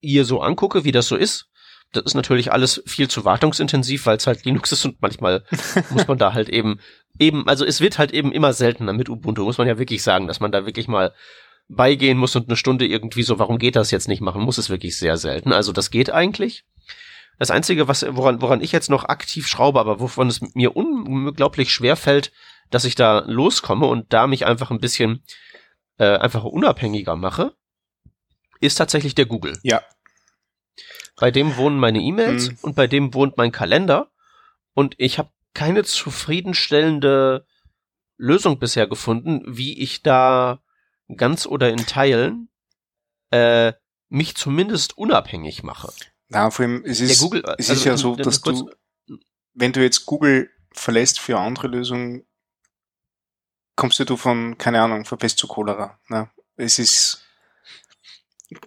[0.00, 1.48] ihr so angucke, wie das so ist,
[1.96, 5.44] das ist natürlich alles viel zu wartungsintensiv, weil es halt Linux ist und manchmal
[5.90, 6.78] muss man da halt eben
[7.18, 10.26] eben, also es wird halt eben immer seltener mit Ubuntu, muss man ja wirklich sagen,
[10.26, 11.14] dass man da wirklich mal
[11.68, 14.70] beigehen muss und eine Stunde irgendwie so, warum geht das jetzt nicht machen, muss es
[14.70, 15.52] wirklich sehr selten.
[15.52, 16.64] Also das geht eigentlich.
[17.38, 21.72] Das Einzige, was, woran, woran ich jetzt noch aktiv schraube, aber wovon es mir unglaublich
[21.72, 22.32] schwer fällt,
[22.70, 25.22] dass ich da loskomme und da mich einfach ein bisschen
[25.98, 27.52] äh, einfach unabhängiger mache,
[28.60, 29.58] ist tatsächlich der Google.
[29.62, 29.82] Ja.
[31.16, 32.58] Bei dem wohnen meine E-Mails Mhm.
[32.62, 34.10] und bei dem wohnt mein Kalender
[34.74, 37.46] und ich habe keine zufriedenstellende
[38.18, 40.60] Lösung bisher gefunden, wie ich da
[41.16, 42.48] ganz oder in Teilen
[43.30, 43.72] äh,
[44.08, 45.92] mich zumindest unabhängig mache.
[46.28, 48.70] Na, vor allem, es ist, Google, es also, ist ja so, dass du,
[49.54, 52.26] wenn du jetzt Google verlässt für andere Lösungen,
[53.76, 55.98] kommst du von, keine Ahnung, von Pest zu Cholera.
[56.08, 56.30] Ne?
[56.56, 57.25] Es ist,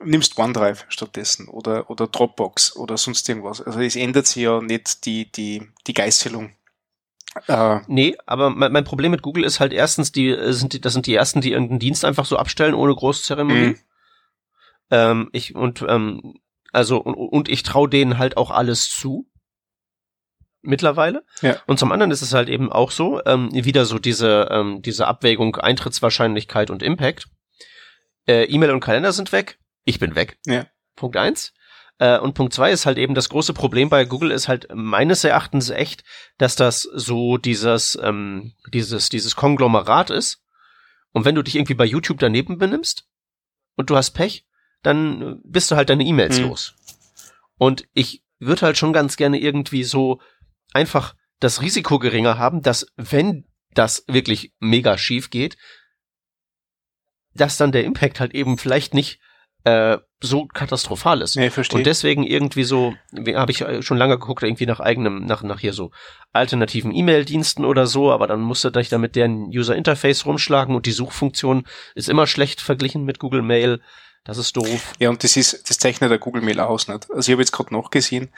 [0.03, 3.61] nimmst OneDrive stattdessen oder, oder Dropbox oder sonst irgendwas.
[3.61, 6.55] Also es ändert sich ja nicht die, die, die Geißelung.
[7.47, 10.82] Äh, Nee, aber mein, mein Problem mit Google ist halt erstens, die äh, sind die,
[10.82, 13.67] das sind die ersten, die irgendeinen Dienst einfach so abstellen ohne Großzeremonie.
[13.67, 13.80] Mhm.
[14.91, 16.39] Ähm, ich und ähm,
[16.71, 19.27] also und, und ich traue denen halt auch alles zu.
[20.61, 21.23] Mittlerweile.
[21.41, 21.55] Ja.
[21.67, 25.07] Und zum anderen ist es halt eben auch so, ähm, wieder so diese, ähm, diese
[25.07, 27.30] Abwägung Eintrittswahrscheinlichkeit und Impact.
[28.27, 29.57] Äh, E-Mail und Kalender sind weg.
[29.89, 30.37] Ich bin weg.
[30.45, 30.67] Ja.
[30.95, 31.51] Punkt eins.
[31.97, 35.23] Äh, und Punkt zwei ist halt eben das große Problem bei Google ist halt meines
[35.23, 36.03] Erachtens echt,
[36.37, 40.43] dass das so dieses, ähm, dieses, dieses Konglomerat ist.
[41.11, 43.07] Und wenn du dich irgendwie bei YouTube daneben benimmst
[43.75, 44.45] und du hast Pech,
[44.83, 46.49] dann äh, bist du halt deine E-Mails Mhm.
[46.49, 46.75] los.
[47.57, 50.21] Und ich würde halt schon ganz gerne irgendwie so
[50.71, 55.57] einfach das Risiko geringer haben, dass wenn das wirklich mega schief geht,
[57.33, 59.19] dass dann der Impact halt eben vielleicht nicht
[59.64, 61.36] äh, so katastrophal ist.
[61.36, 61.78] Nee, verstehe.
[61.78, 62.93] Und deswegen irgendwie so,
[63.36, 65.91] habe ich äh, schon lange geguckt, irgendwie nach eigenem, nach, nach hier so
[66.34, 70.86] alternativen E-Mail-Diensten oder so, aber dann musste ich da mit deren User Interface rumschlagen und
[70.86, 73.82] die Suchfunktion ist immer schlecht verglichen mit Google Mail.
[74.26, 74.93] Das ist doof.
[74.99, 77.10] Ja, und das ist, das zeichnet der Google Mail aus, nicht?
[77.10, 78.30] Also ich habe jetzt gerade nachgesehen,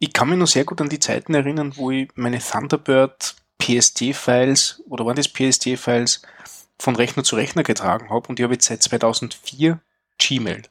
[0.00, 4.82] ich kann mich noch sehr gut an die Zeiten erinnern, wo ich meine Thunderbird PSD-Files
[4.88, 6.22] oder waren das PSD-Files
[6.78, 9.80] von Rechner zu Rechner getragen habe und ich habe jetzt seit 2004
[10.20, 10.62] Gmail.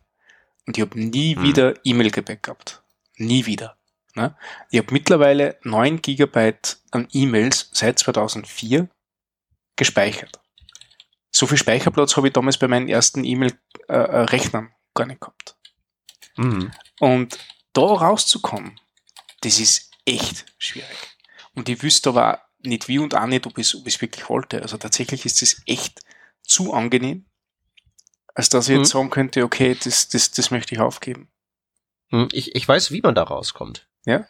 [0.65, 1.43] Und ich habe nie Hm.
[1.43, 2.81] wieder E-Mail gebackupt.
[3.17, 3.77] Nie wieder.
[4.15, 4.35] Ne?
[4.69, 8.87] Ich habe mittlerweile 9 Gigabyte an E-Mails seit 2004
[9.75, 10.39] gespeichert.
[11.31, 15.55] So viel Speicherplatz habe ich damals bei meinen ersten E-Mail-Rechnern gar nicht gehabt.
[16.37, 16.71] Mhm.
[16.99, 17.37] Und
[17.73, 18.79] da rauszukommen,
[19.41, 20.97] das ist echt schwierig.
[21.53, 24.61] Und ich wüsste aber nicht wie und auch nicht, ob ich es wirklich wollte.
[24.61, 26.01] Also tatsächlich ist es echt
[26.43, 27.25] zu angenehm,
[28.35, 28.97] als dass ich jetzt Mhm.
[28.99, 31.29] sagen könnte, okay, das, das, das möchte ich aufgeben.
[32.09, 33.87] Hm, Ich, ich weiß, wie man da rauskommt.
[34.05, 34.25] Ja?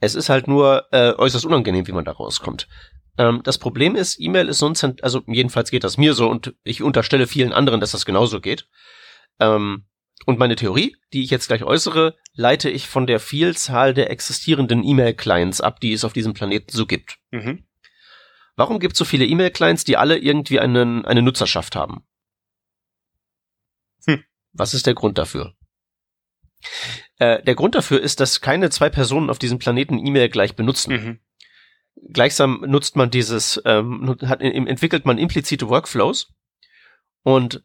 [0.00, 2.68] Es ist halt nur äh, äußerst unangenehm, wie man da rauskommt.
[3.18, 6.54] Ähm, das Problem ist, E-Mail ist so ein also jedenfalls geht das mir so und
[6.64, 8.68] ich unterstelle vielen anderen, dass das genauso geht.
[9.40, 9.86] Ähm,
[10.24, 14.82] und meine Theorie, die ich jetzt gleich äußere, leite ich von der Vielzahl der existierenden
[14.82, 17.18] E-Mail-Clients ab, die es auf diesem Planeten so gibt.
[17.30, 17.64] Mhm.
[18.56, 22.05] Warum gibt es so viele E-Mail-Clients, die alle irgendwie einen, eine Nutzerschaft haben?
[24.56, 25.54] Was ist der Grund dafür?
[27.18, 30.92] Äh, der Grund dafür ist, dass keine zwei Personen auf diesem Planeten E-Mail gleich benutzen.
[30.92, 31.20] Mhm.
[32.12, 36.34] Gleichsam nutzt man dieses, ähm, hat, entwickelt man implizite Workflows
[37.22, 37.62] und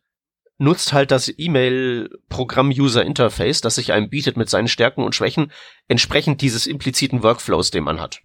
[0.58, 5.52] nutzt halt das E-Mail-Programm-User-Interface, das sich einem bietet mit seinen Stärken und Schwächen,
[5.88, 8.22] entsprechend dieses impliziten Workflows, den man hat.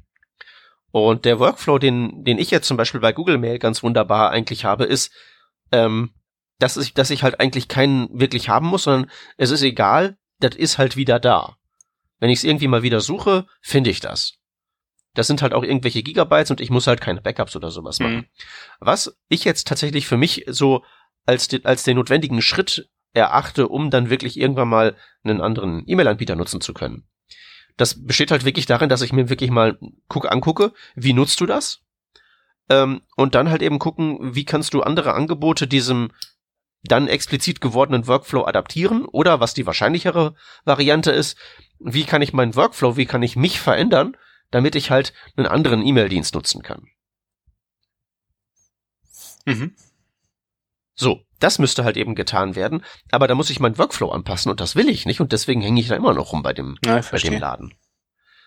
[0.90, 4.64] Und der Workflow, den, den ich jetzt zum Beispiel bei Google Mail ganz wunderbar eigentlich
[4.64, 5.12] habe, ist,
[5.72, 6.12] ähm,
[6.58, 10.54] dass ich, dass ich halt eigentlich keinen wirklich haben muss, sondern es ist egal, das
[10.54, 11.56] ist halt wieder da.
[12.18, 14.34] Wenn ich es irgendwie mal wieder suche, finde ich das.
[15.14, 18.16] Das sind halt auch irgendwelche Gigabytes und ich muss halt keine Backups oder sowas machen.
[18.16, 18.26] Mhm.
[18.80, 20.84] Was ich jetzt tatsächlich für mich so
[21.24, 26.36] als, de, als den notwendigen Schritt erachte, um dann wirklich irgendwann mal einen anderen E-Mail-Anbieter
[26.36, 27.06] nutzen zu können.
[27.76, 29.78] Das besteht halt wirklich darin, dass ich mir wirklich mal
[30.08, 31.80] guck, angucke, wie nutzt du das?
[32.68, 36.10] Ähm, und dann halt eben gucken, wie kannst du andere Angebote diesem
[36.82, 41.36] dann explizit gewordenen Workflow adaptieren oder was die wahrscheinlichere Variante ist,
[41.78, 44.16] wie kann ich meinen Workflow, wie kann ich mich verändern,
[44.50, 46.86] damit ich halt einen anderen E-Mail-Dienst nutzen kann.
[49.44, 49.74] Mhm.
[50.94, 54.60] So, das müsste halt eben getan werden, aber da muss ich meinen Workflow anpassen und
[54.60, 57.00] das will ich nicht und deswegen hänge ich da immer noch rum bei dem, ja,
[57.10, 57.74] bei dem Laden.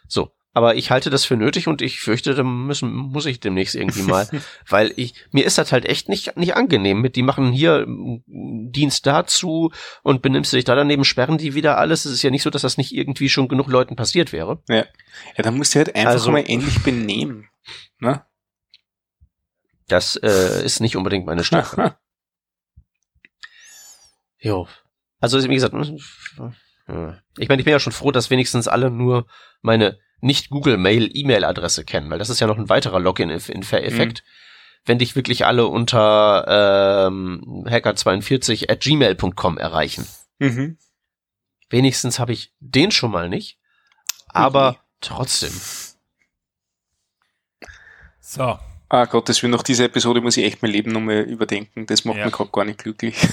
[0.08, 3.76] So, aber ich halte das für nötig und ich fürchte, da müssen, muss ich demnächst
[3.76, 4.28] irgendwie mal,
[4.68, 7.86] weil ich, mir ist das halt echt nicht, nicht angenehm mit, die machen hier
[8.28, 9.72] Dienst dazu
[10.02, 12.06] und benimmst du dich da daneben, sperren die wieder alles.
[12.06, 14.62] Es ist ja nicht so, dass das nicht irgendwie schon genug Leuten passiert wäre.
[14.68, 14.86] Ja,
[15.38, 17.48] ja dann musst du halt einfach also, mal endlich benehmen,
[18.00, 18.26] ne?
[19.88, 21.96] Das äh, ist nicht unbedingt meine Stärke.
[24.40, 24.68] jo.
[25.20, 29.28] Also wie gesagt, ich meine, ich bin ja schon froh, dass wenigstens alle nur
[29.62, 34.24] meine nicht Google Mail E-Mail-Adresse kennen, weil das ist ja noch ein weiterer Login-Effekt.
[34.24, 34.30] Mhm.
[34.86, 40.08] Wenn dich wirklich alle unter ähm, hacker42 at gmail.com erreichen.
[40.40, 40.78] Mhm.
[41.70, 43.60] Wenigstens habe ich den schon mal nicht.
[44.30, 44.80] Aber okay.
[45.02, 45.52] trotzdem.
[48.20, 48.60] So.
[48.92, 51.86] Ah Gott, das will noch diese Episode muss ich echt mein Leben nochmal überdenken.
[51.86, 52.26] Das macht ja.
[52.26, 53.16] mich gerade gar nicht glücklich.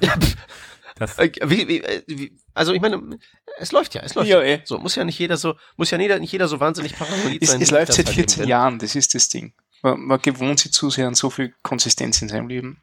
[1.00, 3.18] Das äh, wie, wie, äh, wie, also ich meine,
[3.58, 4.42] es läuft ja, es läuft ja.
[4.42, 4.60] Eh.
[4.64, 7.62] So muss ja nicht jeder so, muss ja nicht, nicht jeder so wahnsinnig paranoid sein.
[7.62, 9.54] Es, es läuft seit 14 Jahren, das ist das Ding.
[9.82, 12.82] Man, man gewohnt sich zu sehr an so viel Konsistenz in seinem Leben.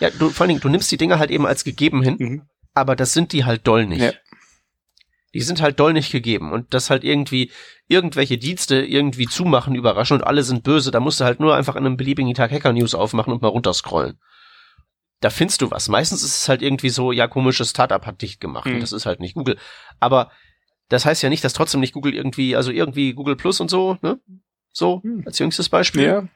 [0.00, 2.42] Ja, du, vor allen Dingen, du nimmst die Dinge halt eben als gegeben hin, mhm.
[2.74, 4.02] aber das sind die halt doll nicht.
[4.02, 4.12] Ja.
[5.32, 7.52] Die sind halt doll nicht gegeben und das halt irgendwie
[7.86, 11.76] irgendwelche Dienste irgendwie zumachen, überraschen und alle sind böse, da musst du halt nur einfach
[11.76, 14.18] an einem beliebigen Tag Hacker News aufmachen und mal runterscrollen
[15.20, 15.88] da findest du was.
[15.88, 18.66] Meistens ist es halt irgendwie so, ja, komisches Startup hat dicht gemacht.
[18.66, 18.80] Mhm.
[18.80, 19.58] Das ist halt nicht Google.
[20.00, 20.30] Aber
[20.88, 23.98] das heißt ja nicht, dass trotzdem nicht Google irgendwie, also irgendwie Google Plus und so,
[24.00, 24.20] ne?
[24.72, 25.24] So, mhm.
[25.26, 26.04] als jüngstes Beispiel.
[26.04, 26.28] Ja.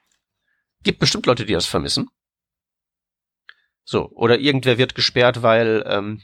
[0.82, 2.08] Gibt bestimmt Leute, die das vermissen.
[3.84, 6.22] So, oder irgendwer wird gesperrt, weil, ähm,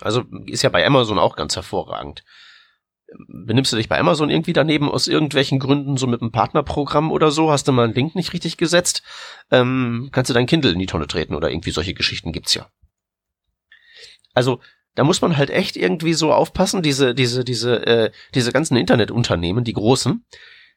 [0.00, 2.24] also ist ja bei Amazon auch ganz hervorragend
[3.28, 7.30] benimmst du dich bei Amazon irgendwie daneben aus irgendwelchen Gründen, so mit einem Partnerprogramm oder
[7.30, 9.02] so, hast du mal einen Link nicht richtig gesetzt,
[9.50, 12.68] ähm, kannst du dein Kindle in die Tonne treten oder irgendwie solche Geschichten gibt's ja.
[14.34, 14.60] Also,
[14.94, 19.62] da muss man halt echt irgendwie so aufpassen, diese, diese, diese, äh, diese ganzen Internetunternehmen,
[19.62, 20.24] die großen,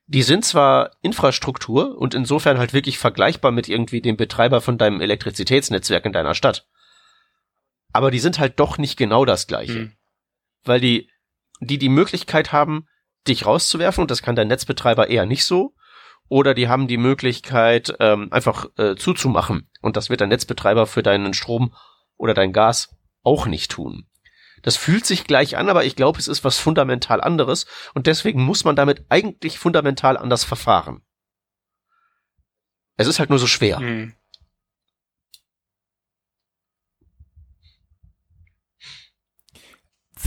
[0.07, 5.01] die sind zwar Infrastruktur und insofern halt wirklich vergleichbar mit irgendwie dem Betreiber von deinem
[5.01, 6.67] Elektrizitätsnetzwerk in deiner Stadt.
[7.93, 9.79] Aber die sind halt doch nicht genau das gleiche.
[9.79, 9.91] Mhm.
[10.63, 11.09] Weil die
[11.59, 12.87] die die Möglichkeit haben,
[13.27, 15.73] dich rauszuwerfen und das kann dein Netzbetreiber eher nicht so.
[16.27, 19.67] Oder die haben die Möglichkeit, ähm, einfach äh, zuzumachen.
[19.81, 21.73] Und das wird dein Netzbetreiber für deinen Strom
[22.17, 24.05] oder dein Gas auch nicht tun.
[24.61, 28.43] Das fühlt sich gleich an, aber ich glaube, es ist was fundamental anderes und deswegen
[28.43, 31.01] muss man damit eigentlich fundamental anders verfahren.
[32.97, 33.79] Es ist halt nur so schwer.
[33.79, 34.13] Hm.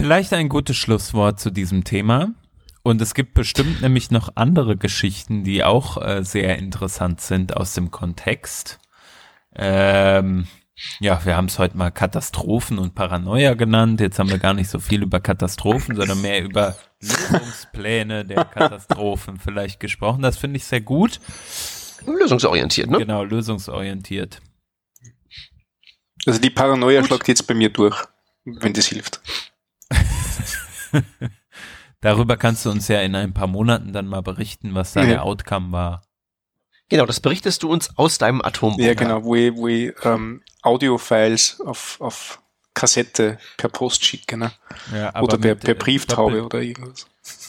[0.03, 2.34] Vielleicht ein gutes Schlusswort zu diesem Thema.
[2.82, 7.74] Und es gibt bestimmt nämlich noch andere Geschichten, die auch äh, sehr interessant sind aus
[7.74, 8.80] dem Kontext.
[9.55, 10.48] Ähm,
[10.98, 14.00] ja, wir haben es heute mal Katastrophen und Paranoia genannt.
[14.00, 19.38] Jetzt haben wir gar nicht so viel über Katastrophen, sondern mehr über Lösungspläne der Katastrophen
[19.38, 20.22] vielleicht gesprochen.
[20.22, 21.20] Das finde ich sehr gut.
[22.05, 22.98] Lösungsorientiert, ne?
[22.98, 24.40] Genau, lösungsorientiert.
[26.26, 27.07] Also die Paranoia gut.
[27.07, 28.03] schlagt jetzt bei mir durch,
[28.44, 29.20] wenn das hilft.
[32.01, 35.24] Darüber kannst du uns ja in ein paar Monaten dann mal berichten, was da der
[35.24, 36.03] Outcome war.
[36.88, 38.84] Genau, das berichtest du uns aus deinem Atombunker.
[38.84, 42.43] Ja, genau, wo ich, wo ich ähm, Audio-Files auf, auf
[42.74, 44.53] Kassette per Post schicke, ne?
[44.93, 47.07] Ja, oder per, per äh, Brieftaube doppelt, oder irgendwas.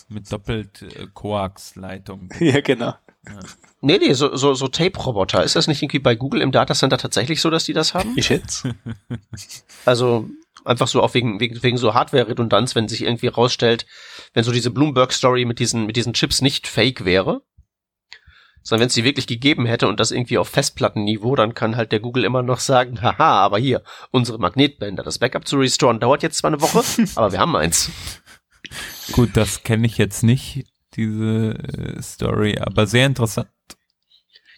[0.07, 2.29] Mit doppelt äh, Koax-Leitung.
[2.39, 2.93] ja, genau.
[3.25, 3.39] Ja.
[3.81, 5.43] Nee, nee, so, so, so Tape-Roboter.
[5.43, 8.13] Ist das nicht irgendwie bei Google im Datacenter tatsächlich so, dass die das haben?
[8.15, 8.75] Ich schätze.
[9.85, 10.29] Also,
[10.65, 13.85] Einfach so auch wegen, wegen, wegen so Hardware-Redundanz, wenn sich irgendwie rausstellt,
[14.33, 17.41] wenn so diese Bloomberg-Story mit diesen, mit diesen Chips nicht fake wäre,
[18.63, 21.91] sondern wenn es sie wirklich gegeben hätte und das irgendwie auf Festplattenniveau, dann kann halt
[21.91, 26.23] der Google immer noch sagen, haha, aber hier, unsere Magnetbänder, das Backup zu restoren, dauert
[26.23, 26.83] jetzt zwar eine Woche,
[27.15, 27.91] aber wir haben eins.
[29.11, 33.49] Gut, das kenne ich jetzt nicht, diese äh, Story, aber sehr interessant.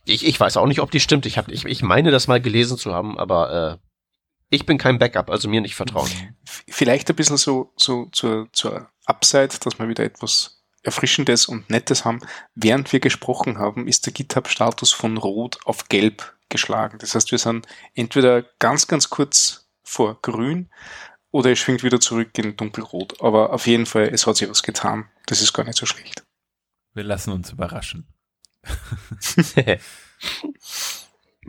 [0.06, 1.26] Ich, ich weiß auch nicht, ob die stimmt.
[1.26, 3.85] Ich, hab, ich, ich meine, das mal gelesen zu haben, aber äh,
[4.56, 6.10] ich bin kein Backup, also mir nicht vertrauen.
[6.46, 12.06] Vielleicht ein bisschen so, so zur, zur Upside, dass wir wieder etwas Erfrischendes und Nettes
[12.06, 12.22] haben.
[12.56, 16.98] Während wir gesprochen haben, ist der GitHub-Status von Rot auf Gelb geschlagen.
[17.00, 20.70] Das heißt, wir sind entweder ganz, ganz kurz vor Grün
[21.32, 23.22] oder es schwingt wieder zurück in Dunkelrot.
[23.22, 25.10] Aber auf jeden Fall, es hat sich was getan.
[25.26, 26.24] Das ist gar nicht so schlecht.
[26.94, 28.08] Wir lassen uns überraschen.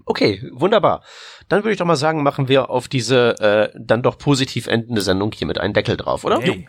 [0.05, 1.03] Okay, wunderbar.
[1.49, 5.01] Dann würde ich doch mal sagen, machen wir auf diese äh, dann doch positiv endende
[5.01, 6.40] Sendung hier mit einen Deckel drauf, oder?
[6.40, 6.68] Hey.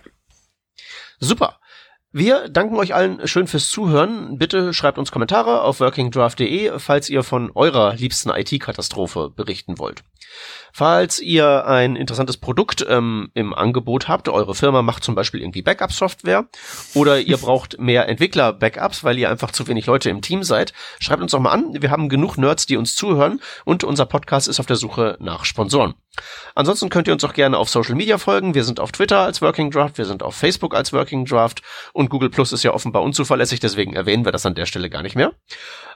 [1.19, 1.59] Super.
[2.17, 4.39] Wir danken euch allen schön fürs Zuhören.
[4.39, 10.03] Bitte schreibt uns Kommentare auf workingdraft.de, falls ihr von eurer liebsten IT-Katastrophe berichten wollt.
[10.73, 15.61] Falls ihr ein interessantes Produkt ähm, im Angebot habt, eure Firma macht zum Beispiel irgendwie
[15.61, 16.47] Backup-Software
[16.95, 21.21] oder ihr braucht mehr Entwickler-Backups, weil ihr einfach zu wenig Leute im Team seid, schreibt
[21.21, 21.79] uns doch mal an.
[21.79, 25.45] Wir haben genug Nerds, die uns zuhören und unser Podcast ist auf der Suche nach
[25.45, 25.93] Sponsoren.
[26.55, 28.53] Ansonsten könnt ihr uns auch gerne auf Social Media folgen.
[28.53, 31.61] Wir sind auf Twitter als Working Draft, wir sind auf Facebook als Working Draft
[31.93, 35.03] und Google Plus ist ja offenbar unzuverlässig, deswegen erwähnen wir das an der Stelle gar
[35.03, 35.33] nicht mehr.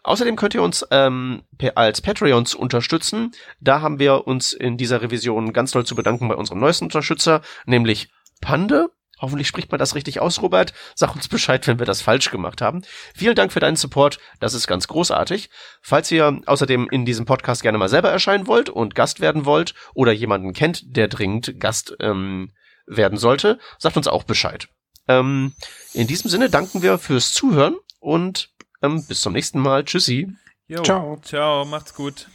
[0.03, 1.43] Außerdem könnt ihr uns ähm,
[1.76, 3.32] als Patreons unterstützen.
[3.59, 7.41] Da haben wir uns in dieser Revision ganz doll zu bedanken bei unserem neuesten Unterstützer,
[7.65, 8.09] nämlich
[8.41, 8.89] Pande.
[9.22, 10.74] Hoffentlich spricht man das richtig aus, Robert.
[10.95, 12.82] Sag uns Bescheid, wenn wir das falsch gemacht haben.
[13.15, 14.19] Vielen Dank für deinen Support.
[14.39, 15.49] Das ist ganz großartig.
[15.82, 19.76] Falls ihr außerdem in diesem Podcast gerne mal selber erscheinen wollt und Gast werden wollt
[19.93, 22.51] oder jemanden kennt, der dringend Gast ähm,
[22.88, 24.67] werden sollte, sagt uns auch Bescheid.
[25.07, 25.53] Ähm,
[25.93, 28.49] in diesem Sinne danken wir fürs Zuhören und
[28.82, 29.86] ähm, bis zum nächsten Mal.
[29.86, 30.30] Tschüssi.
[30.67, 30.84] Jo.
[30.84, 31.19] Ciao.
[31.24, 32.28] Ciao, macht's gut.